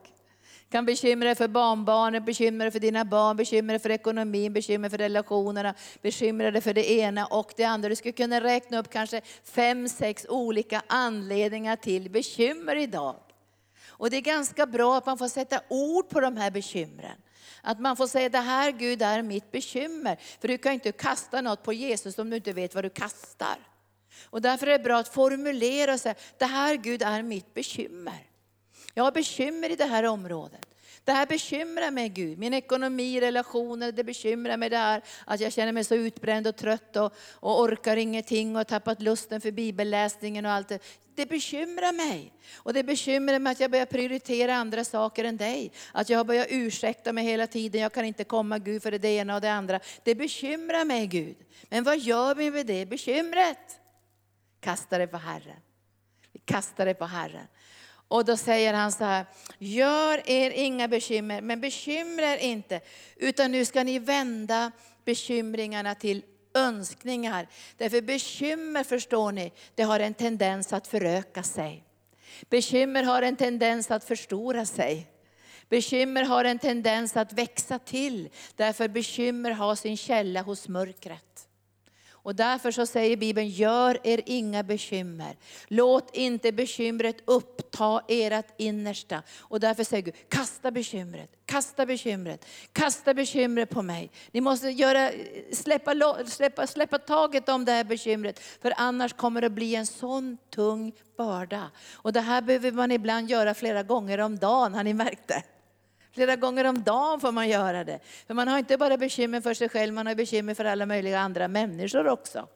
[0.69, 4.89] Kan bekymra dig för barnbarnen, bekymra dig för dina barn, bekymra dig för ekonomin, bekymra
[4.89, 7.89] dig för relationerna, bekymra dig för det ena och det andra.
[7.89, 13.15] Du skulle kunna räkna upp kanske fem, sex olika anledningar till bekymmer idag.
[13.87, 17.17] Och det är ganska bra att man får sätta ord på de här bekymren.
[17.67, 20.17] Att man får säga, det här Gud är mitt bekymmer.
[20.41, 23.57] För du kan inte kasta något på Jesus om du inte vet vad du kastar.
[24.23, 26.15] Och därför är det bra att formulera sig.
[26.37, 28.29] det här Gud är mitt bekymmer.
[28.93, 30.74] Jag har bekymmer i det här området.
[31.05, 32.37] Det här bekymrar mig Gud.
[32.37, 36.55] Min ekonomi, relationer, det bekymrar mig det här att jag känner mig så utbränd och
[36.55, 40.79] trött och, och orkar ingenting och har tappat lusten för bibelläsningen och allt det.
[41.15, 42.33] Det bekymrar mig.
[42.55, 45.71] Och det bekymrar mig att jag börjar prioritera andra saker än dig.
[45.91, 49.07] Att jag har börjat ursäkta mig hela tiden, jag kan inte komma Gud för det
[49.07, 49.79] ena och det andra.
[50.03, 51.35] Det bekymrar mig Gud.
[51.69, 53.79] Men vad gör vi med det bekymret?
[54.65, 55.59] kastar det på Herren.
[56.31, 57.47] Vi kastar det på Herren.
[58.07, 59.25] Och då säger han så här,
[59.59, 62.81] gör er inga bekymmer, men bekymra er inte,
[63.15, 64.71] utan nu ska ni vända
[65.05, 67.47] bekymringarna till önskningar.
[67.77, 71.83] Därför bekymmer, förstår ni, det har en tendens att föröka sig.
[72.49, 75.07] Bekymmer har en tendens att förstora sig.
[75.69, 81.34] Bekymmer har en tendens att växa till, därför bekymmer har sin källa hos mörkret.
[82.25, 85.37] Och därför så säger Bibeln, gör er inga bekymmer.
[85.67, 89.23] Låt inte bekymret uppta ert innersta.
[89.39, 94.11] Och därför säger Gud, kasta bekymret, kasta bekymret, kasta bekymret på mig.
[94.31, 95.11] Ni måste göra,
[95.51, 100.37] släppa, släppa, släppa taget om det här bekymret, för annars kommer det bli en sån
[100.49, 101.71] tung börda.
[101.93, 105.43] Och det här behöver man ibland göra flera gånger om dagen, har ni märkt det?
[106.15, 107.99] Flera gånger om dagen får man göra det.
[108.27, 111.19] För man har inte bara bekymmer för sig själv, man har bekymmer för alla möjliga
[111.19, 112.47] andra människor också.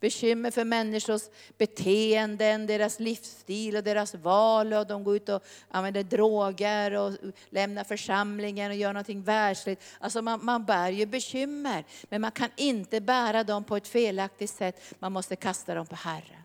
[0.00, 1.22] Bekymmer för människors
[1.58, 4.72] beteenden, deras livsstil och deras val.
[4.72, 7.12] Och de går ut och använder droger och
[7.50, 9.82] lämnar församlingen och gör någonting världsligt.
[10.00, 14.50] Alltså man, man bär ju bekymmer, men man kan inte bära dem på ett felaktigt
[14.50, 14.94] sätt.
[14.98, 16.39] Man måste kasta dem på Herren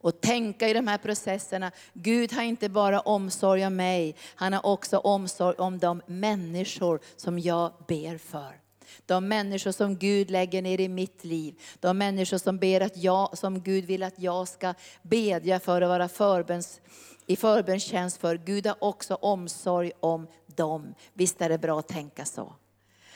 [0.00, 1.70] och tänka i de här processerna.
[1.92, 7.38] Gud har inte bara omsorg om mig, han har också omsorg om de människor som
[7.38, 8.60] jag ber för.
[9.06, 11.60] De människor som Gud lägger ner i mitt liv.
[11.80, 15.88] De människor som, ber att jag, som Gud vill att jag ska bedja för och
[15.88, 16.80] vara förböns,
[17.26, 18.36] i förbönstjänst för.
[18.36, 20.94] Gud har också omsorg om dem.
[21.14, 22.54] Visst är det bra att tänka så.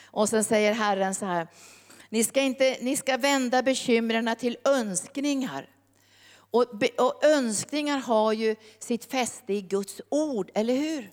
[0.03, 1.47] Och sen säger Herren så här,
[2.09, 5.69] ni ska, inte, ni ska vända bekymren till önskningar.
[6.53, 6.65] Och,
[6.97, 11.11] och önskningar har ju sitt fäste i Guds ord, eller hur?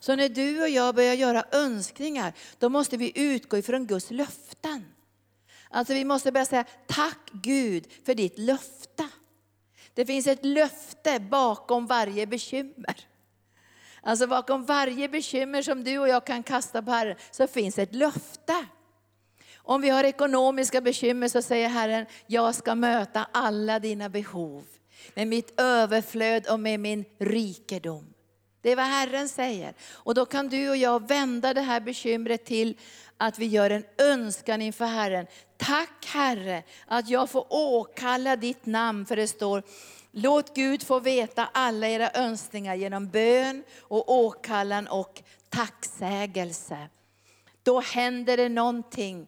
[0.00, 4.84] Så när du och jag börjar göra önskningar, då måste vi utgå ifrån Guds löften.
[5.70, 9.08] Alltså vi måste börja säga, tack Gud för ditt löfte.
[9.94, 12.96] Det finns ett löfte bakom varje bekymmer.
[14.02, 17.94] Alltså bakom varje bekymmer som du och jag kan kasta på Herren, så finns ett
[17.94, 18.66] löfte.
[19.66, 24.64] Om vi har ekonomiska bekymmer så säger Herren, jag ska möta alla dina behov
[25.14, 28.14] med mitt överflöd och med min rikedom.
[28.60, 29.74] Det är vad Herren säger.
[29.92, 32.78] Och då kan du och jag vända det här bekymret till
[33.16, 35.26] att vi gör en önskan inför Herren.
[35.56, 39.62] Tack Herre att jag får åkalla ditt namn, för det står
[40.10, 46.88] Låt Gud få veta alla era önskningar genom bön och åkallan och tacksägelse.
[47.62, 49.26] Då händer det någonting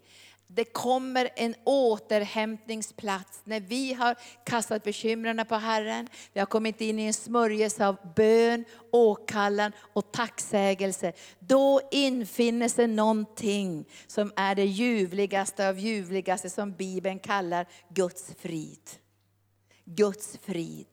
[0.48, 6.08] det kommer en återhämtningsplats när vi har kastat bekymren på Herren.
[6.32, 11.12] Vi har kommit in i en smörjelse av bön, åkallan och tacksägelse.
[11.38, 18.90] Då infinner sig någonting som är det ljuvligaste av ljuvligaste som Bibeln kallar Guds frid.
[19.84, 20.86] Guds frid.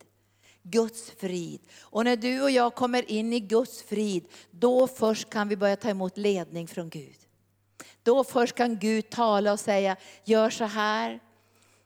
[0.62, 1.60] Guds frid.
[1.80, 5.76] Och när du och jag kommer in i Guds frid, då först kan vi börja
[5.76, 7.23] ta emot ledning från Gud.
[8.04, 11.20] Då först kan Gud tala och säga, gör så här.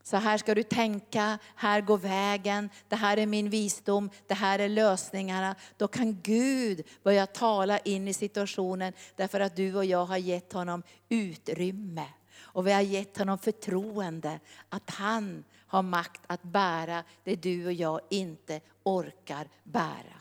[0.02, 4.58] Så här ska du tänka, här går vägen, det här är min visdom, det här
[4.58, 5.54] är lösningarna.
[5.76, 10.52] Då kan Gud börja tala in i situationen därför att du och jag har gett
[10.52, 12.06] honom utrymme.
[12.38, 17.72] Och vi har gett honom förtroende att han har makt att bära det du och
[17.72, 20.17] jag inte orkar bära.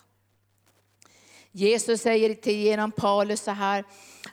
[1.58, 3.84] Jesus säger till genom Paulus så här,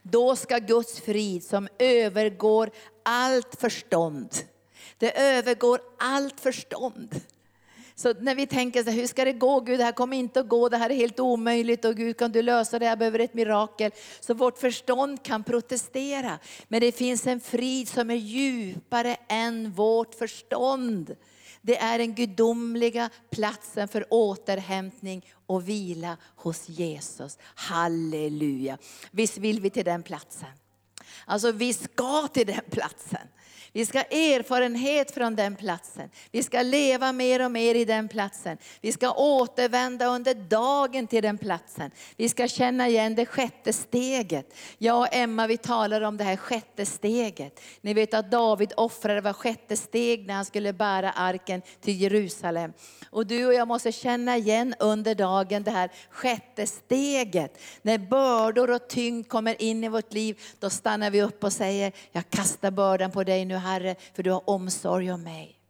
[0.03, 2.71] då ska Guds frid som övergår
[3.03, 4.35] allt förstånd,
[4.99, 7.21] det övergår allt förstånd.
[7.97, 10.41] Så när vi tänker så här, hur ska det gå Gud, det här kommer inte
[10.41, 13.19] att gå, det här är helt omöjligt och Gud kan du lösa det, jag behöver
[13.19, 13.91] ett mirakel.
[14.21, 16.39] Så vårt förstånd kan protestera.
[16.69, 21.17] Men det finns en frid som är djupare än vårt förstånd.
[21.67, 27.39] Det är den gudomliga platsen för återhämtning och vila hos Jesus.
[27.43, 28.79] Halleluja.
[29.11, 30.49] Visst vill vi till den platsen?
[31.27, 33.29] Alltså vi ska till den platsen.
[33.77, 36.11] Vi ska ha erfarenhet från den platsen.
[36.31, 38.59] Vi ska leva mer och mer i den platsen.
[38.81, 41.91] Vi ska återvända under dagen till den platsen.
[42.17, 44.55] Vi ska känna igen det sjätte steget.
[44.79, 47.61] Jag och Emma vi talar om det här sjätte steget.
[47.81, 52.73] Ni vet att David offrade var sjätte steg när han skulle bära arken till Jerusalem.
[53.11, 57.59] Och du och jag måste känna igen under dagen det här sjätte steget.
[57.83, 61.93] När bördor och tyngd kommer in i vårt liv, då stannar vi upp och säger,
[62.13, 65.61] jag kastar bördan på dig nu Herre, för du har omsorg om mig.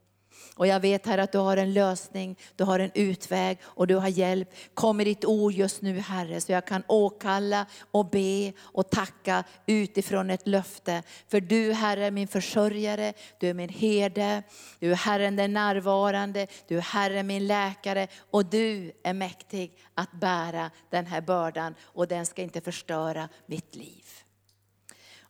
[0.55, 3.95] Och jag vet Herre att du har en lösning, du har en utväg och du
[3.95, 4.49] har hjälp.
[4.73, 9.43] Kom med ditt ord just nu Herre, så jag kan åkalla och be och tacka
[9.65, 11.03] utifrån ett löfte.
[11.27, 14.43] För du Herre är min försörjare, du är min herde,
[14.79, 20.11] du är Herren den närvarande, du är Herren min läkare och du är mäktig att
[20.11, 24.24] bära den här bördan och den ska inte förstöra mitt liv.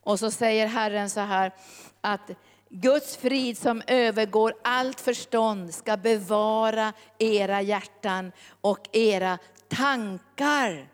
[0.06, 1.52] Och så säger Herren så här
[2.00, 2.30] att
[2.68, 9.38] Guds frid som övergår allt förstånd ska bevara era hjärtan och era
[9.68, 10.88] tankar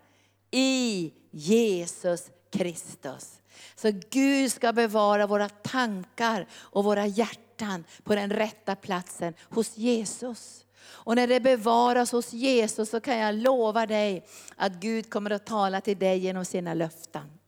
[0.50, 3.40] i Jesus Kristus.
[3.74, 10.64] Så Gud ska bevara våra tankar och våra hjärtan på den rätta platsen hos Jesus.
[10.84, 15.46] Och när det bevaras hos Jesus så kan jag lova dig att Gud kommer att
[15.46, 17.41] tala till dig genom sina löften.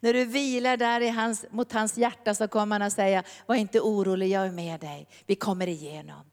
[0.00, 3.54] När du vilar där i hans, mot hans hjärta så kommer han att säga, var
[3.54, 5.08] inte orolig, jag är med dig.
[5.26, 6.24] Vi kommer igenom.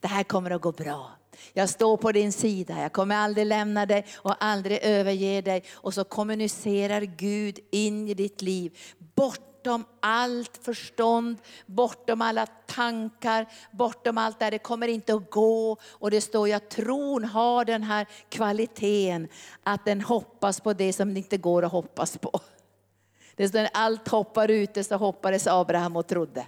[0.00, 1.10] Det här kommer att gå bra.
[1.52, 5.62] Jag står på din sida, jag kommer aldrig lämna dig och aldrig överge dig.
[5.72, 8.78] Och så kommunicerar Gud in i ditt liv.
[9.14, 14.50] Bortom allt förstånd, bortom alla tankar, bortom allt där.
[14.50, 15.76] Det kommer inte att gå.
[15.82, 19.28] Och det står ju att tron har den här kvaliteten
[19.62, 22.40] att den hoppas på det som inte går att hoppas på.
[23.36, 26.46] Det står när allt hoppar ute så hoppades Abraham och trodde.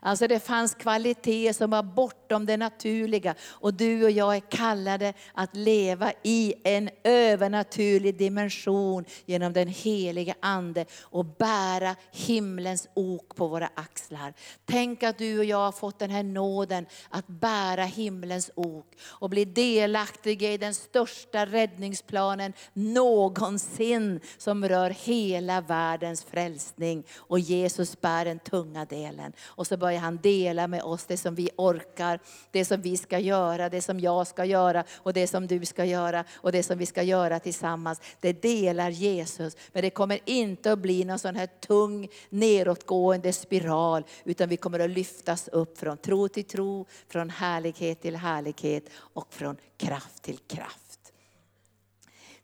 [0.00, 3.34] Alltså det fanns kvaliteter som var bortom det naturliga.
[3.48, 10.34] Och du och jag är kallade att leva i en övernaturlig dimension genom den helige
[10.40, 14.34] Ande och bära himlens ok på våra axlar.
[14.64, 19.30] Tänk att du och jag har fått den här nåden att bära himlens ok och
[19.30, 27.04] bli delaktiga i den största räddningsplanen någonsin som rör hela världens frälsning.
[27.16, 29.32] Och Jesus bär den tunga delen.
[29.46, 32.20] Och så börjar han dela med oss det som vi orkar,
[32.50, 35.84] det som vi ska göra, det som jag ska göra och det som du ska
[35.84, 38.00] göra och det som vi ska göra tillsammans.
[38.20, 39.56] Det delar Jesus.
[39.72, 44.78] Men det kommer inte att bli någon sån här tung nedåtgående spiral utan vi kommer
[44.78, 48.84] att lyftas upp från tro till tro, från härlighet till härlighet
[49.14, 51.12] och från kraft till kraft.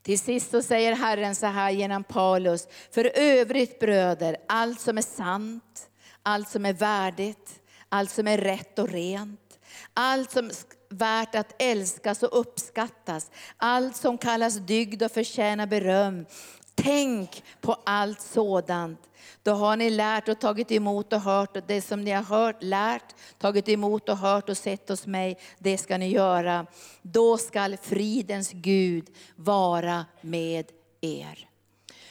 [0.02, 5.02] Till sist så säger Herren så här genom Paulus, för övrigt bröder, allt som är
[5.02, 5.90] sant,
[6.24, 9.58] allt som är värdigt, allt som är rätt och rent,
[9.94, 10.54] allt som är
[10.88, 16.26] värt att älskas och uppskattas, allt som kallas dygd och förtjänar beröm.
[16.74, 19.00] Tänk på allt sådant.
[19.42, 22.62] Då har ni lärt och tagit emot och hört och det som ni har hört,
[22.62, 26.66] lärt, tagit emot och hört och sett hos mig, det ska ni göra.
[27.02, 30.66] Då skall fridens Gud vara med
[31.00, 31.48] er.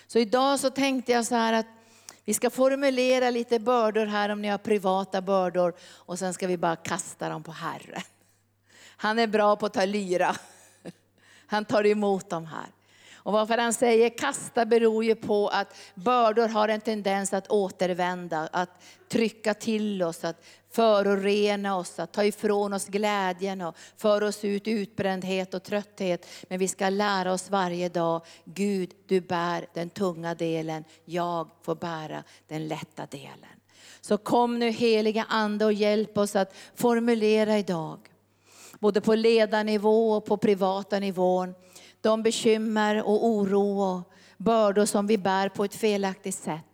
[0.07, 1.68] Så idag så tänkte jag så här att
[2.26, 6.57] vi ska formulera lite bördor här om ni har privata bördor och sen ska vi
[6.57, 8.01] bara kasta dem på Herren.
[8.86, 10.36] Han är bra på att ta lyra.
[11.47, 12.65] Han tar emot dem här.
[13.15, 18.49] Och varför han säger kasta beror ju på att bördor har en tendens att återvända,
[18.51, 24.45] att trycka till oss, att förorena oss, att ta ifrån oss glädjen och föra oss
[24.45, 26.26] ut i utbrändhet och trötthet.
[26.49, 31.76] Men vi ska lära oss varje dag, Gud du bär den tunga delen, jag får
[31.76, 33.59] bära den lätta delen.
[34.01, 37.99] Så kom nu heliga Ande och hjälp oss att formulera idag,
[38.80, 41.53] både på ledarnivå och på privata nivån,
[42.01, 44.01] de bekymmer och oro och
[44.38, 46.72] bördor som vi bär på ett felaktigt sätt.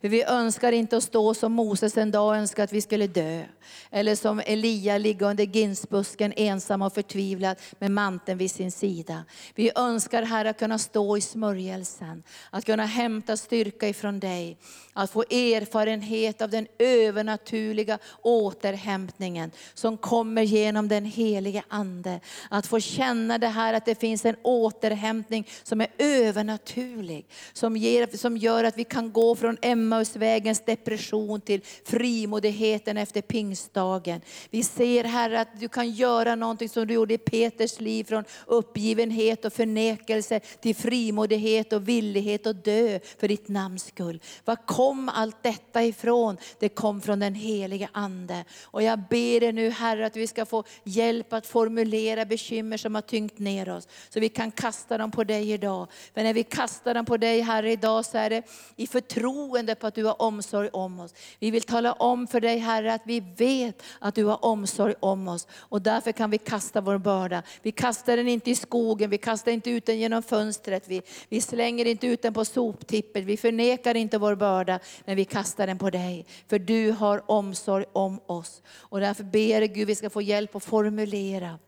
[0.00, 3.44] För vi önskar inte att stå som Moses en dag önskade att vi skulle dö.
[3.90, 9.24] Eller som Elia ligga under ginsbusken ensam och förtvivlad med manteln vid sin sida.
[9.54, 14.58] Vi önskar Herre att kunna stå i smörjelsen, att kunna hämta styrka ifrån dig.
[14.92, 22.20] Att få erfarenhet av den övernaturliga återhämtningen som kommer genom den helige Ande.
[22.50, 27.26] Att få känna det här att det finns en återhämtning som är övernaturlig.
[27.52, 29.56] Som, ger, som gör att vi kan gå från
[29.90, 34.20] Emmausvägens depression till frimodigheten efter pingstdagen.
[34.50, 38.24] Vi ser Herre att du kan göra någonting som du gjorde i Peters liv från
[38.46, 44.20] uppgivenhet och förnekelse till frimodighet och villighet att dö för ditt namns skull.
[44.44, 46.36] Var kom allt detta ifrån?
[46.58, 48.44] Det kom från den helige Ande.
[48.62, 52.94] Och jag ber dig nu Herre att vi ska få hjälp att formulera bekymmer som
[52.94, 53.88] har tyngt ner oss.
[54.08, 55.86] Så vi kan kasta dem på dig idag.
[56.14, 58.42] För när vi kastar dem på dig Herre idag så är det
[58.76, 61.14] i förtroende på att du har omsorg om oss.
[61.38, 65.28] Vi vill tala om för dig Herre att vi vet att du har omsorg om
[65.28, 65.46] oss.
[65.58, 67.42] Och därför kan vi kasta vår börda.
[67.62, 71.40] Vi kastar den inte i skogen, vi kastar inte ut den genom fönstret, vi, vi
[71.40, 75.78] slänger inte ut den på soptippet, vi förnekar inte vår börda, men vi kastar den
[75.78, 76.26] på dig.
[76.48, 78.62] För du har omsorg om oss.
[78.66, 81.58] Och därför ber Gud vi ska få hjälp att formulera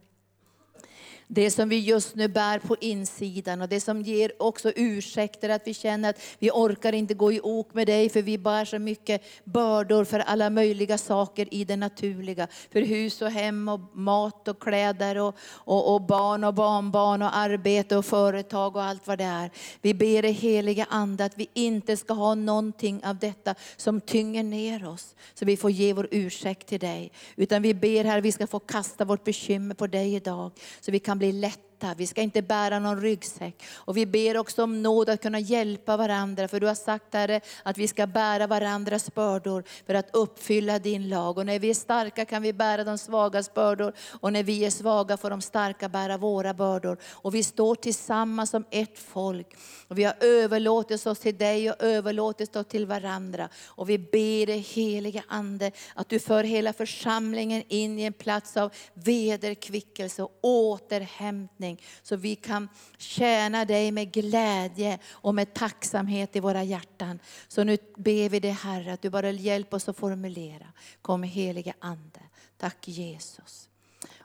[1.34, 5.62] det som vi just nu bär på insidan och det som ger också ursäkter att
[5.64, 8.78] vi känner att vi orkar inte gå i ok med dig för vi bär så
[8.78, 12.48] mycket bördor för alla möjliga saker i det naturliga.
[12.72, 17.36] För hus och hem och mat och kläder och, och, och barn och barnbarn och
[17.36, 19.50] arbete och företag och allt vad det är.
[19.82, 24.42] Vi ber dig heliga Ande att vi inte ska ha någonting av detta som tynger
[24.42, 25.14] ner oss.
[25.34, 27.12] Så vi får ge vår ursäkt till dig.
[27.36, 30.50] Utan vi ber här att vi ska få kasta vårt bekymmer på dig idag.
[30.80, 33.62] Så vi kan bli lätt lätta, vi ska inte bära någon ryggsäck.
[33.74, 37.40] Och vi ber också om nåd att kunna hjälpa varandra, för du har sagt Herre
[37.62, 41.38] att vi ska bära varandras bördor för att uppfylla din lag.
[41.38, 44.70] Och när vi är starka kan vi bära de svagas bördor, och när vi är
[44.70, 46.98] svaga får de starka bära våra bördor.
[47.22, 49.46] Och vi står tillsammans som ett folk.
[49.88, 53.48] Och vi har överlåtit oss till dig och överlåtit oss till varandra.
[53.76, 58.56] Och vi ber dig helige Ande att du för hela församlingen in i en plats
[58.56, 61.78] av vederkvickelse och återhämtning församling.
[62.02, 62.68] Så vi kan
[62.98, 67.18] tjäna dig med glädje och med tacksamhet i våra hjärtan.
[67.48, 70.72] Så nu ber vi dig Herre att du bara hjälper oss att formulera.
[71.02, 72.20] Kom helige Ande.
[72.58, 73.68] Tack Jesus.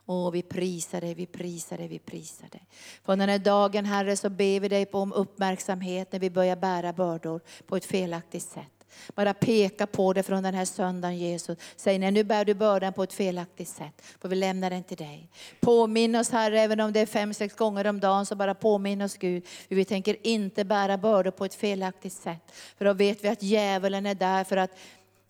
[0.05, 2.67] Åh, vi prisar dig, vi prisar dig, vi prisar dig.
[3.03, 6.93] På den här dagen Herre så ber vi dig om uppmärksamhet när vi börjar bära
[6.93, 8.76] bördor på ett felaktigt sätt.
[9.15, 11.57] Bara peka på det från den här söndagen Jesus.
[11.75, 14.01] Säg nej, nu bär du bördan på ett felaktigt sätt.
[14.21, 15.29] För vi lämnar den till dig.
[15.59, 19.01] Påminn oss Herre, även om det är fem, sex gånger om dagen, så bara påminn
[19.01, 19.45] oss Gud.
[19.67, 22.51] Vi tänker inte bära bördor på ett felaktigt sätt.
[22.77, 24.71] För då vet vi att djävulen är där för att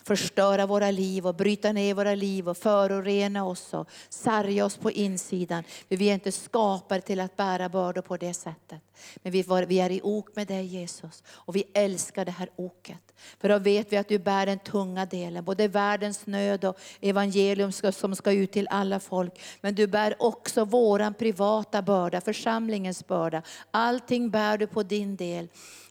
[0.07, 4.91] förstöra våra liv och bryta ner våra liv och förorena oss och sarga oss på
[4.91, 5.63] insidan.
[5.89, 8.81] För vi är inte skapade till att bära bördor på det sättet.
[9.15, 12.49] Men vi, var, vi är i ok med dig Jesus och vi älskar det här
[12.55, 13.13] oket.
[13.39, 17.71] För då vet vi att du bär den tunga delen, både världens nöd och evangelium
[17.71, 19.41] som ska ut till alla folk.
[19.61, 23.41] Men du bär också våran privata börda, församlingens börda.
[23.71, 25.47] Allting bär du på din del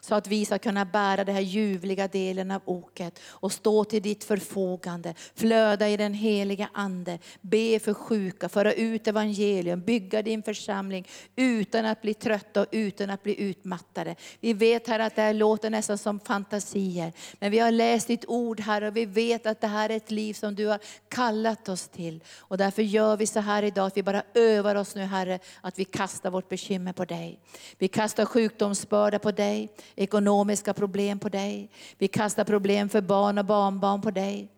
[0.06, 4.02] så att vi ska kunna bära den här ljuvliga delen av oket och stå till
[4.02, 10.42] ditt förfogande, flöda i den heliga Ande, be för sjuka, föra ut evangelium, bygga din
[10.42, 14.16] församling utan att bli trötta och utan att bli utmattade.
[14.40, 18.24] Vi vet här att det här låter nästan som fantasier, men vi har läst ditt
[18.28, 20.78] ord här och vi vet att det här är ett liv som du har
[21.08, 22.24] kallat oss till.
[22.38, 25.78] Och därför gör vi så här idag att vi bara övar oss nu Herre, att
[25.78, 27.38] vi kastar vårt bekymmer på dig.
[27.78, 31.70] Vi kastar sjukdomsbörda på dig, ekonomiska problem på dig.
[31.98, 34.48] Vi kastar problem för barn och barnbarn på dig.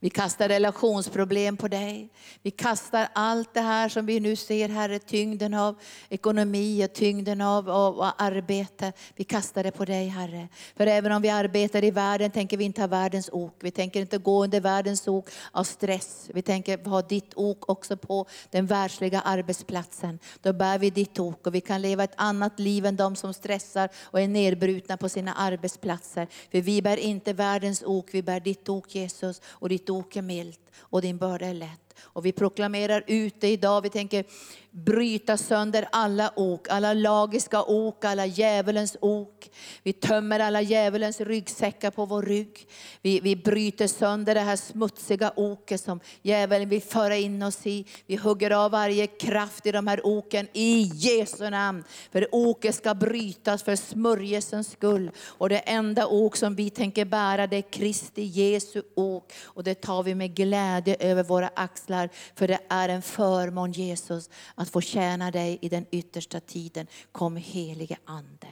[0.00, 2.08] Vi kastar relationsproblem på dig.
[2.42, 5.74] Vi kastar allt det här som vi nu ser, Herre, tyngden av
[6.08, 8.92] ekonomi och tyngden av, av, av, arbete.
[9.16, 10.48] Vi kastar det på dig, Herre.
[10.76, 13.54] För även om vi arbetar i världen tänker vi inte ha världens ok.
[13.60, 16.30] Vi tänker inte gå under världens ok av stress.
[16.34, 20.18] Vi tänker ha ditt ok också på den världsliga arbetsplatsen.
[20.42, 23.34] Då bär vi ditt ok och vi kan leva ett annat liv än de som
[23.34, 26.26] stressar och är nedbrutna på sina arbetsplatser.
[26.50, 30.67] För vi bär inte världens ok, vi bär ditt ok Jesus och ditt ok milt
[30.80, 31.88] och din börda är lätt.
[32.00, 33.80] Och vi proklamerar ut det idag.
[33.80, 34.24] Vi tänker
[34.70, 39.50] bryta sönder alla ok, alla lagiska ok, alla djävulens ok.
[39.82, 42.68] Vi tömmer alla djävulens ryggsäckar på vår rygg.
[43.02, 47.84] Vi, vi bryter sönder det här smutsiga oket som djävulen vill föra in oss i.
[48.06, 51.84] Vi hugger av varje kraft i de här oken i Jesu namn.
[52.12, 55.10] För oket ska brytas för smörjelsens skull.
[55.26, 59.32] Och det enda ok som vi tänker bära det är Kristi Jesu ok.
[59.44, 62.08] Och det tar vi med glädje glädje över våra axlar.
[62.34, 66.86] För det är en förmån Jesus att få tjäna dig i den yttersta tiden.
[67.12, 68.48] Kom helige Ande.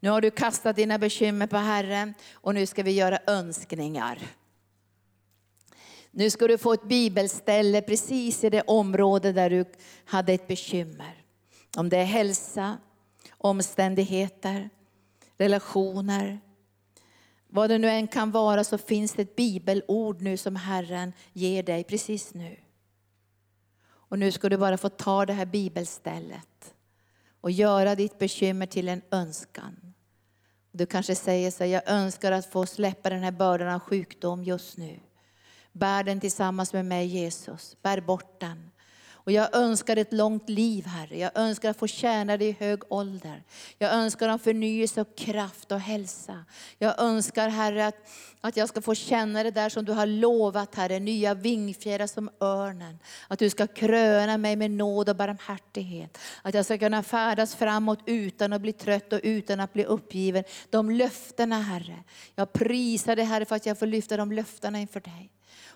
[0.00, 4.18] Nu har du kastat dina bekymmer på Herren och nu ska vi göra önskningar.
[6.10, 9.64] Nu ska du få ett bibelställe precis i det område där du
[10.04, 11.24] hade ett bekymmer.
[11.76, 12.78] Om det är hälsa,
[13.38, 14.70] omständigheter,
[15.38, 16.40] relationer.
[17.56, 21.62] Vad det nu än kan vara så finns det ett bibelord nu som Herren ger
[21.62, 22.56] dig precis nu.
[23.86, 26.74] Och nu ska du bara få ta det här bibelstället
[27.40, 29.94] och göra ditt bekymmer till en önskan.
[30.72, 34.76] Du kanske säger så jag önskar att få släppa den här bördan av sjukdom just
[34.76, 35.00] nu.
[35.72, 38.70] Bär den tillsammans med mig Jesus, bär bort den.
[39.26, 41.18] Och jag önskar ett långt liv Herre.
[41.18, 43.42] Jag önskar att få tjäna dig i hög ålder.
[43.78, 46.44] Jag önskar en förnyelse och kraft och hälsa.
[46.78, 47.96] Jag önskar Herre att,
[48.40, 52.30] att jag ska få känna det där som du har lovat Herre, nya vingfjädrar som
[52.40, 52.98] örnen.
[53.28, 56.18] Att du ska kröna mig med nåd och barmhärtighet.
[56.42, 60.44] Att jag ska kunna färdas framåt utan att bli trött och utan att bli uppgiven.
[60.70, 62.02] De löftena Herre.
[62.34, 65.30] Jag prisar dig Herre för att jag får lyfta de löftena inför dig.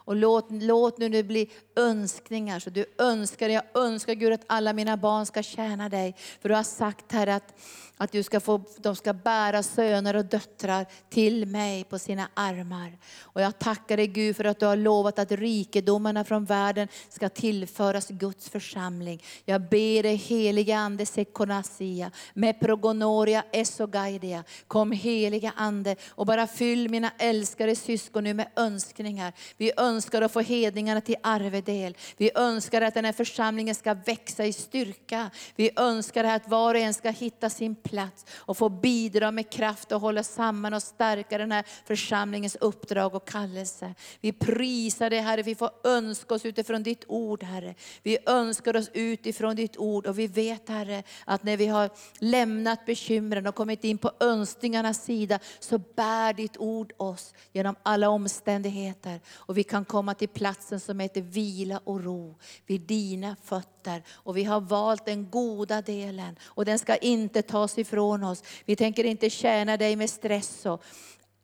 [0.04, 2.58] Och låt, låt nu det bli önskningar.
[2.58, 6.16] Så du önskar, jag önskar Gud att alla mina barn ska tjäna dig.
[6.40, 7.54] För du har sagt här att
[8.02, 12.98] att du ska få, de ska bära söner och döttrar till mig på sina armar.
[13.20, 17.28] Och jag tackar dig Gud för att du har lovat att rikedomarna från världen ska
[17.28, 19.22] tillföras Guds församling.
[19.44, 24.44] Jag ber dig helige Ande Sekonasia, med progonoria esogaidia.
[24.66, 29.32] Kom heliga Ande och bara fyll mina älskade syskon nu med önskningar.
[29.56, 31.96] Vi önskar önskar att få hedningarna till arvedel.
[32.16, 35.30] Vi önskar att den här församlingen ska växa i styrka.
[35.56, 39.50] Vi önskar att var och en ska hitta sin plats plats och få bidra med
[39.50, 43.94] kraft och hålla samman och stärka den här församlingens uppdrag och kallelse.
[44.20, 47.74] Vi prisar dig Herre, vi får önska oss utifrån ditt ord Herre.
[48.02, 52.86] Vi önskar oss utifrån ditt ord och vi vet Herre att när vi har lämnat
[52.86, 59.20] bekymren och kommit in på önskningarnas sida så bär ditt ord oss genom alla omständigheter.
[59.46, 64.02] Och vi kan kan komma till platsen som heter vila och ro vid dina fötter.
[64.10, 68.42] Och vi har valt den goda delen och den ska inte tas ifrån oss.
[68.64, 70.82] Vi tänker inte tjäna dig med stress och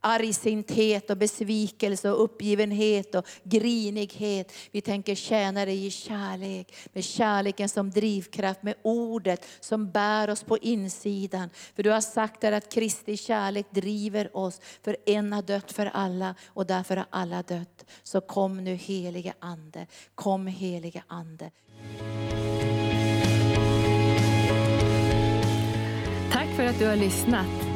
[0.07, 4.53] argsinthet och besvikelse och uppgivenhet och grinighet.
[4.71, 10.43] Vi tänker tjäna dig i kärlek, med kärleken som drivkraft, med ordet som bär oss
[10.43, 11.51] på insidan.
[11.77, 15.87] För du har sagt där att Kristi kärlek driver oss, för en har dött för
[15.87, 17.85] alla och därför har alla dött.
[18.03, 21.51] Så kom nu helige Ande, kom helige Ande.
[26.33, 27.76] Tack för att du har lyssnat.